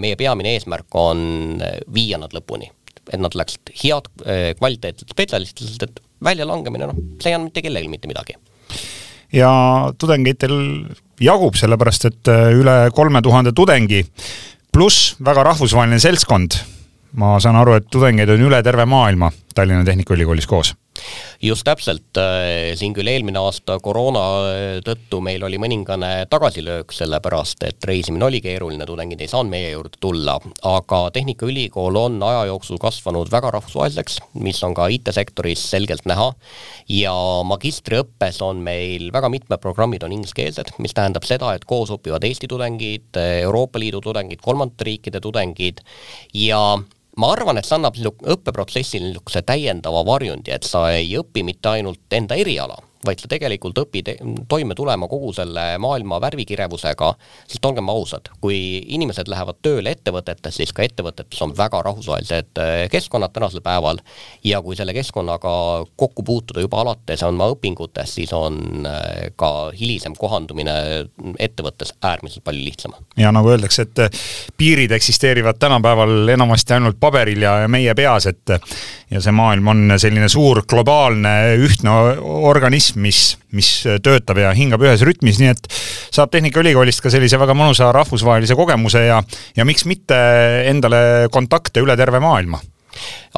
meie 0.00 0.18
peamine 0.20 0.54
eesmärk 0.56 1.00
on 1.00 1.62
viia 1.92 2.20
nad 2.20 2.34
lõpuni 2.36 2.70
et 3.10 3.18
nad 3.18 3.34
oleksid 3.34 3.72
head 3.82 4.06
kvaliteetsed 4.60 5.10
spetsialistid, 5.10 5.66
sest 5.66 5.86
et 5.88 6.02
väljalangemine, 6.22 6.86
noh, 6.90 6.98
see 7.18 7.32
ei 7.32 7.38
anna 7.38 7.48
mitte 7.48 7.64
kellelegi 7.64 7.90
mitte 7.90 8.10
midagi 8.10 8.36
ja 9.34 9.50
tudengitel 9.98 10.54
jagub, 11.22 11.56
sellepärast 11.58 12.08
et 12.10 12.30
üle 12.54 12.76
kolme 12.94 13.22
tuhande 13.22 13.54
tudengi 13.56 14.02
pluss 14.74 15.16
väga 15.24 15.44
rahvusvaheline 15.50 15.98
seltskond. 16.02 16.56
Ma 17.18 17.36
saan 17.42 17.58
aru, 17.58 17.78
et 17.78 17.88
tudengeid 17.90 18.30
on 18.36 18.48
üle 18.50 18.62
terve 18.62 18.86
maailma 18.88 19.30
Tallinna 19.54 19.84
Tehnikaülikoolis 19.84 20.46
koos. 20.46 20.74
Just 21.42 21.64
täpselt, 21.64 22.18
äh, 22.20 22.74
siin 22.76 22.92
küll 22.94 23.08
eelmine 23.08 23.40
aasta 23.40 23.78
koroona 23.80 24.20
tõttu 24.84 25.20
meil 25.24 25.42
oli 25.46 25.56
mõningane 25.58 26.26
tagasilöök, 26.30 26.92
sellepärast 26.92 27.64
et 27.64 27.88
reisimine 27.88 28.26
oli 28.26 28.42
keeruline, 28.44 28.84
tudengid 28.86 29.22
ei 29.22 29.30
saanud 29.30 29.50
meie 29.52 29.70
juurde 29.72 29.96
tulla, 30.00 30.36
aga 30.68 31.00
Tehnikaülikool 31.14 31.96
on 31.96 32.20
aja 32.26 32.44
jooksul 32.50 32.78
kasvanud 32.82 33.32
väga 33.32 33.54
rahvusvaheliseks, 33.56 34.20
mis 34.44 34.60
on 34.66 34.76
ka 34.76 34.90
IT-sektoris 34.92 35.64
selgelt 35.72 36.04
näha, 36.10 36.30
ja 36.92 37.16
magistriõppes 37.48 38.42
on 38.44 38.60
meil 38.66 39.08
väga 39.14 39.32
mitmed 39.32 39.62
programmid 39.62 40.04
on 40.04 40.18
ingliskeelsed, 40.18 40.76
mis 40.78 40.94
tähendab 40.94 41.24
seda, 41.26 41.54
et 41.56 41.64
koos 41.64 41.94
õpivad 41.96 42.28
Eesti 42.28 42.50
tudengid, 42.50 43.10
Euroopa 43.16 43.80
Liidu 43.80 44.04
tudengid, 44.04 44.42
kolmandate 44.44 44.90
riikide 44.90 45.24
tudengid. 45.24 45.80
Ja 46.36 46.76
ma 47.16 47.32
arvan, 47.34 47.58
et 47.58 47.66
see 47.66 47.76
annab 47.78 47.96
õppeprotsessile 47.98 49.08
niisuguse 49.08 49.42
täiendava 49.46 50.04
varjundi, 50.06 50.52
et 50.54 50.64
sa 50.64 50.86
ei 50.94 51.16
õpi 51.18 51.44
mitte 51.46 51.72
ainult 51.72 52.16
enda 52.16 52.38
eriala, 52.38 52.78
vaid 53.06 53.22
sa 53.22 53.28
tegelikult 53.30 53.78
õpid 53.80 54.10
toime 54.48 54.74
tulema 54.76 55.08
kogu 55.08 55.32
selle 55.32 55.64
maailma 55.80 56.18
värvikirevusega, 56.20 57.10
sest 57.48 57.64
olgem 57.64 57.88
ausad, 57.92 58.28
kui 58.42 58.58
inimesed 58.96 59.30
lähevad 59.30 59.60
tööle 59.64 59.94
ettevõtetes, 59.96 60.58
siis 60.60 60.74
ka 60.76 60.84
ettevõtetes 60.84 61.40
on 61.44 61.54
väga 61.56 61.80
rahvusvahelised 61.86 62.60
äh, 62.60 62.84
keskkonnad 62.92 63.32
tänasel 63.32 63.64
päeval 63.64 64.02
ja 64.44 64.60
kui 64.64 64.76
selle 64.76 64.94
keskkonnaga 64.96 65.54
kokku 65.96 66.24
puutuda 66.26 66.64
juba 66.64 66.82
alates 66.84 67.24
oma 67.24 67.48
õpingutest, 67.54 68.20
siis 68.20 68.34
on 68.36 68.86
äh, 68.88 69.30
ka 69.40 69.70
hilisem 69.76 70.16
kohandumine 70.18 70.76
ettevõttes 71.38 71.94
äärmiselt 72.04 72.44
palju 72.44 72.64
lihtsam. 72.64 72.98
ja 73.16 73.32
nagu 73.32 73.54
öeldakse, 73.54 73.88
et 73.88 74.04
äh, 74.04 74.22
piirid 74.60 74.92
eksisteerivad 74.92 75.60
tänapäeval 75.60 76.36
enamasti 76.36 76.76
ainult 76.76 77.00
paberil 77.00 77.48
ja 77.48 77.56
meie 77.68 77.94
peas, 77.96 78.28
et 78.28 78.58
ja 79.10 79.20
see 79.22 79.32
maailm 79.34 79.68
on 79.72 79.94
selline 79.98 80.28
suur 80.30 80.62
globaalne 80.70 81.32
ühtne 81.58 81.92
organism, 82.50 82.89
mis, 82.98 83.36
mis 83.56 83.70
töötab 84.02 84.40
ja 84.42 84.52
hingab 84.56 84.82
ühes 84.84 85.04
rütmis, 85.06 85.40
nii 85.40 85.52
et 85.52 85.68
saab 86.10 86.32
Tehnikaülikoolist 86.34 87.02
ka 87.04 87.12
sellise 87.12 87.38
väga 87.40 87.56
mõnusa 87.56 87.90
rahvusvahelise 87.94 88.56
kogemuse 88.58 89.04
ja, 89.06 89.20
ja 89.56 89.66
miks 89.68 89.86
mitte 89.88 90.18
endale 90.70 91.28
kontakte 91.32 91.84
üle 91.84 91.96
terve 92.00 92.22
maailma 92.22 92.62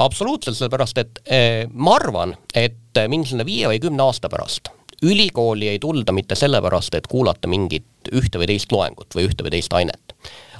absoluutselt, 0.01 0.57
sellepärast 0.57 0.97
et 1.03 1.19
eh, 1.29 1.65
ma 1.69 1.97
arvan, 1.99 2.33
et 2.57 3.03
mingisugune 3.09 3.45
viie 3.47 3.69
või 3.69 3.81
kümne 3.83 4.07
aasta 4.07 4.31
pärast 4.31 4.71
ülikooli 5.03 5.67
ei 5.67 5.79
tulda 5.83 6.15
mitte 6.15 6.35
sellepärast, 6.39 6.95
et 6.95 7.07
kuulata 7.11 7.49
mingit 7.51 8.09
ühte 8.15 8.39
või 8.39 8.47
teist 8.53 8.71
loengut 8.71 9.15
või 9.15 9.27
ühte 9.27 9.45
või 9.45 9.53
teist 9.57 9.75
ainet 9.75 10.15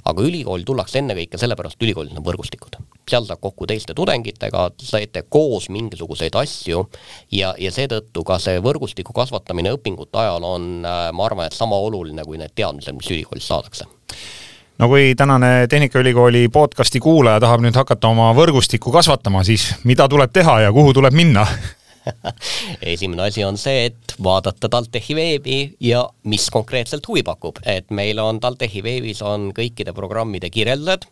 aga 0.09 0.25
ülikooli 0.25 0.65
tullakse 0.67 0.99
ennekõike 0.99 1.39
sellepärast, 1.39 1.77
et 1.79 1.87
ülikoolis 1.87 2.15
on 2.17 2.25
võrgustikud. 2.25 2.77
Seal 3.09 3.25
saab 3.27 3.41
kokku 3.43 3.67
teiste 3.69 3.95
tudengitega, 3.97 4.69
saite 4.81 5.25
koos 5.29 5.69
mingisuguseid 5.73 6.35
asju 6.39 6.85
ja, 7.31 7.53
ja 7.59 7.71
seetõttu 7.73 8.23
ka 8.27 8.39
see 8.41 8.61
võrgustiku 8.63 9.15
kasvatamine 9.15 9.73
õpingute 9.75 10.21
ajal 10.23 10.47
on, 10.47 10.71
äh, 10.87 11.09
ma 11.15 11.27
arvan, 11.27 11.49
et 11.49 11.57
sama 11.57 11.79
oluline 11.79 12.25
kui 12.27 12.39
need 12.41 12.55
teadmised, 12.55 12.95
mis 12.97 13.11
ülikoolis 13.11 13.47
saadakse. 13.47 13.89
No 14.79 14.87
kui 14.89 15.13
tänane 15.17 15.67
Tehnikaülikooli 15.69 16.47
podcasti 16.49 16.99
kuulaja 16.99 17.39
tahab 17.43 17.61
nüüd 17.61 17.75
hakata 17.77 18.09
oma 18.09 18.31
võrgustikku 18.33 18.91
kasvatama, 18.91 19.43
siis 19.45 19.69
mida 19.83 20.07
tuleb 20.09 20.33
teha 20.33 20.59
ja 20.65 20.71
kuhu 20.73 20.95
tuleb 20.97 21.13
minna 21.13 21.45
esimene 22.93 23.27
asi 23.27 23.43
on 23.45 23.57
see, 23.59 23.87
et 23.89 24.15
vaadata 24.23 24.69
TalTechi 24.71 25.15
veebi 25.17 25.57
ja 25.83 26.03
mis 26.29 26.49
konkreetselt 26.53 27.07
huvi 27.07 27.23
pakub, 27.25 27.59
et 27.65 27.91
meil 27.95 28.19
on 28.23 28.41
TalTechi 28.43 28.83
veebis 28.85 29.23
on 29.25 29.51
kõikide 29.55 29.95
programmide 29.95 30.49
kirjeldused, 30.53 31.07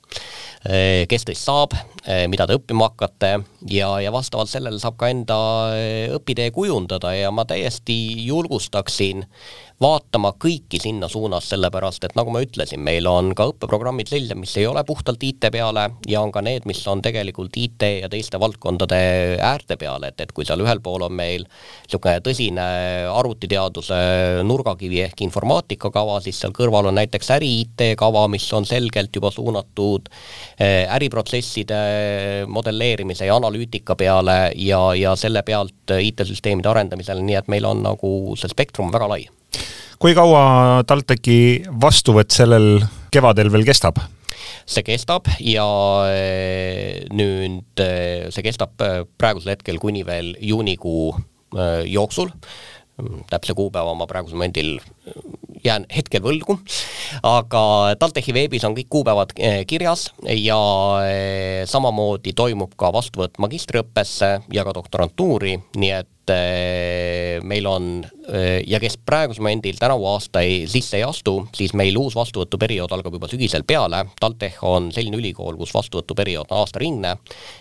eh, 0.69 1.07
kes 1.11 1.27
teist 1.27 1.47
saab, 1.47 1.75
eh, 2.05 2.25
mida 2.31 2.47
te 2.47 2.57
õppima 2.59 2.91
hakkate 2.91 3.33
ja, 3.71 3.93
ja 4.03 4.13
vastavalt 4.13 4.51
sellele 4.51 4.81
saab 4.81 4.99
ka 4.99 5.11
enda 5.11 5.39
eh, 5.77 6.07
õpitee 6.17 6.51
kujundada 6.55 7.15
ja 7.15 7.31
ma 7.33 7.47
täiesti 7.49 7.97
julgustaksin 8.27 9.25
vaatama 9.81 10.33
kõiki 10.37 10.77
sinna 10.81 11.07
suunas, 11.09 11.47
sellepärast 11.49 12.03
et 12.05 12.13
nagu 12.17 12.29
ma 12.33 12.43
ütlesin, 12.43 12.81
meil 12.85 13.07
on 13.09 13.31
ka 13.37 13.47
õppeprogrammid 13.49 14.11
sellised, 14.11 14.37
mis 14.37 14.53
ei 14.61 14.67
ole 14.69 14.83
puhtalt 14.85 15.23
IT 15.25 15.47
peale 15.53 15.87
ja 16.09 16.21
on 16.21 16.31
ka 16.33 16.43
need, 16.45 16.67
mis 16.69 16.81
on 16.91 17.01
tegelikult 17.01 17.57
IT 17.57 17.87
ja 18.03 18.09
teiste 18.11 18.39
valdkondade 18.41 18.99
äärte 19.41 19.79
peal, 19.81 20.05
et, 20.05 20.21
et 20.21 20.31
kui 20.37 20.45
seal 20.45 20.61
ühel 20.61 20.83
pool 20.85 21.07
on 21.07 21.15
meil 21.17 21.47
niisugune 21.47 22.21
tõsine 22.21 22.67
arvutiteaduse 23.09 23.99
nurgakivi 24.45 25.01
ehk 25.07 25.25
informaatikakava, 25.25 26.19
siis 26.21 26.43
seal 26.43 26.53
kõrval 26.55 26.91
on 26.91 26.99
näiteks 27.01 27.33
äri-IT 27.39 27.85
kava, 27.97 28.27
mis 28.31 28.45
on 28.53 28.69
selgelt 28.69 29.17
juba 29.17 29.33
suunatud 29.33 30.13
eh, 30.59 30.85
äriprotsesside 30.93 31.81
modelleerimise 32.47 33.25
ja 33.25 33.41
analüütika 33.41 33.97
peale 33.97 34.39
ja, 34.61 34.85
ja 34.93 35.17
selle 35.17 35.41
pealt 35.47 35.97
IT-süsteemide 35.97 36.69
arendamisele, 36.69 37.25
nii 37.25 37.41
et 37.41 37.51
meil 37.51 37.65
on 37.65 37.81
nagu 37.89 38.11
see 38.37 38.51
spektrum 38.51 38.93
väga 38.93 39.09
lai 39.09 39.23
kui 40.01 40.15
kaua 40.17 40.81
TalTechi 40.89 41.67
vastuvõtt 41.81 42.33
sellel 42.33 42.79
kevadel 43.13 43.51
veel 43.53 43.67
kestab? 43.67 44.01
see 44.71 44.85
kestab 44.85 45.27
ja 45.43 45.65
eh, 46.09 47.03
nüüd 47.13 47.81
eh, 47.83 48.29
see 48.33 48.45
kestab 48.45 48.81
eh, 48.81 49.03
praegusel 49.19 49.53
hetkel 49.53 49.77
kuni 49.81 50.05
veel 50.07 50.33
juunikuu 50.39 51.11
jooksul. 51.91 52.29
Täpse 53.29 53.55
kuupäeva 53.57 53.93
ma 53.97 54.07
praegusel 54.09 54.39
momendil 54.39 54.77
jään 55.65 55.85
hetkel 55.93 56.23
võlgu, 56.25 56.57
aga 57.27 57.63
TalTechi 57.99 58.33
veebis 58.33 58.65
on 58.65 58.75
kõik 58.77 58.89
kuupäevad 58.89 59.33
kirjas 59.69 60.07
ja 60.37 60.57
samamoodi 61.69 62.33
toimub 62.37 62.73
ka 62.79 62.89
vastuvõtt 62.93 63.37
magistriõppesse 63.41 64.31
ja 64.53 64.65
ka 64.65 64.73
doktorantuuri, 64.77 65.57
nii 65.77 65.93
et 65.99 66.33
meil 67.45 67.67
on 67.67 67.87
ja 68.67 68.79
kes 68.79 68.97
praegusel 69.05 69.43
momendil 69.43 69.79
tänavu 69.79 70.05
aasta 70.13 70.43
ei, 70.45 70.63
sisse 70.69 70.97
ei 70.99 71.03
astu, 71.03 71.41
siis 71.57 71.73
meil 71.77 71.97
uus 71.99 72.15
vastuvõtuperiood 72.15 72.93
algab 72.95 73.17
juba 73.17 73.29
sügisel 73.31 73.65
peale. 73.67 74.05
TalTech 74.21 74.63
on 74.65 74.91
selline 74.95 75.19
ülikool, 75.19 75.57
kus 75.59 75.73
vastuvõtuperiood 75.75 76.53
on 76.53 76.61
aastaringne. 76.63 77.17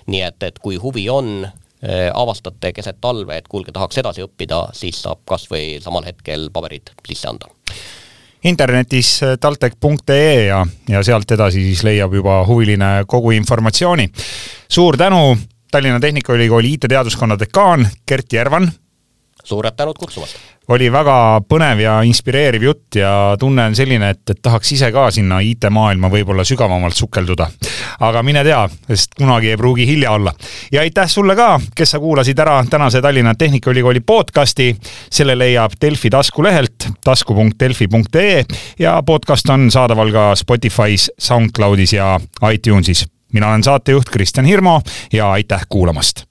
nii 0.06 0.22
et, 0.22 0.42
et 0.46 0.62
kui 0.62 0.78
huvi 0.80 1.08
on, 1.10 1.48
avastate 2.14 2.74
keset 2.76 2.98
talve, 3.00 3.38
et 3.38 3.48
kuulge, 3.48 3.72
tahaks 3.72 3.98
edasi 4.02 4.20
õppida, 4.26 4.66
siis 4.76 4.98
saab 5.00 5.22
kasvõi 5.28 5.78
samal 5.80 6.04
hetkel 6.04 6.50
paberid 6.52 6.92
sisse 7.08 7.30
anda 7.30 7.48
internetis 8.44 9.20
taltech.ee 9.40 10.46
ja, 10.46 10.60
ja 10.88 11.02
sealt 11.04 11.30
edasi 11.36 11.62
siis 11.64 11.82
leiab 11.84 12.14
juba 12.16 12.38
huviline 12.48 13.04
kogu 13.06 13.34
informatsiooni. 13.36 14.08
suur 14.68 14.96
tänu 14.96 15.36
Tallinna 15.70 16.00
Tehnikaülikooli 16.00 16.72
IT-teaduskonna 16.72 17.38
dekaan 17.38 17.88
Gert 18.08 18.32
Järvan. 18.32 18.72
Suured 19.44 19.76
tänud 19.76 19.98
kutsumast! 19.98 20.36
oli 20.70 20.86
väga 20.92 21.40
põnev 21.50 21.80
ja 21.82 21.96
inspireeriv 22.06 22.62
jutt 22.62 22.98
ja 23.00 23.34
tunne 23.40 23.64
on 23.70 23.74
selline, 23.74 24.12
et, 24.14 24.22
et 24.30 24.38
tahaks 24.42 24.70
ise 24.76 24.92
ka 24.94 25.08
sinna 25.10 25.40
IT-maailma 25.42 26.10
võib-olla 26.12 26.44
sügavamalt 26.46 26.94
sukelduda. 26.94 27.48
aga 28.06 28.22
mine 28.22 28.44
tea, 28.46 28.60
sest 28.86 29.16
kunagi 29.18 29.50
ei 29.50 29.58
pruugi 29.58 29.86
hilja 29.88 30.12
olla. 30.14 30.32
ja 30.72 30.84
aitäh 30.84 31.10
sulle 31.10 31.36
ka, 31.36 31.60
kes 31.74 31.96
sa 31.96 31.98
kuulasid 31.98 32.38
ära 32.38 32.60
tänase 32.70 33.02
Tallinna 33.02 33.34
Tehnikaülikooli 33.34 34.00
podcasti. 34.00 34.76
selle 35.10 35.38
leiab 35.38 35.72
Delfi 35.80 36.10
taskulehelt 36.10 36.88
tasku.delfi.ee 37.04 38.44
ja 38.78 39.02
podcast 39.02 39.50
on 39.50 39.70
saadaval 39.70 40.12
ka 40.12 40.32
Spotify's, 40.34 41.10
SoundCloudis 41.18 41.92
ja 41.92 42.20
iTunesis 42.52 43.06
mina 43.32 43.48
olen 43.48 43.62
saatejuht 43.62 44.10
Kristjan 44.10 44.46
Hirmu 44.46 44.80
ja 45.12 45.32
aitäh 45.32 45.66
kuulamast. 45.68 46.24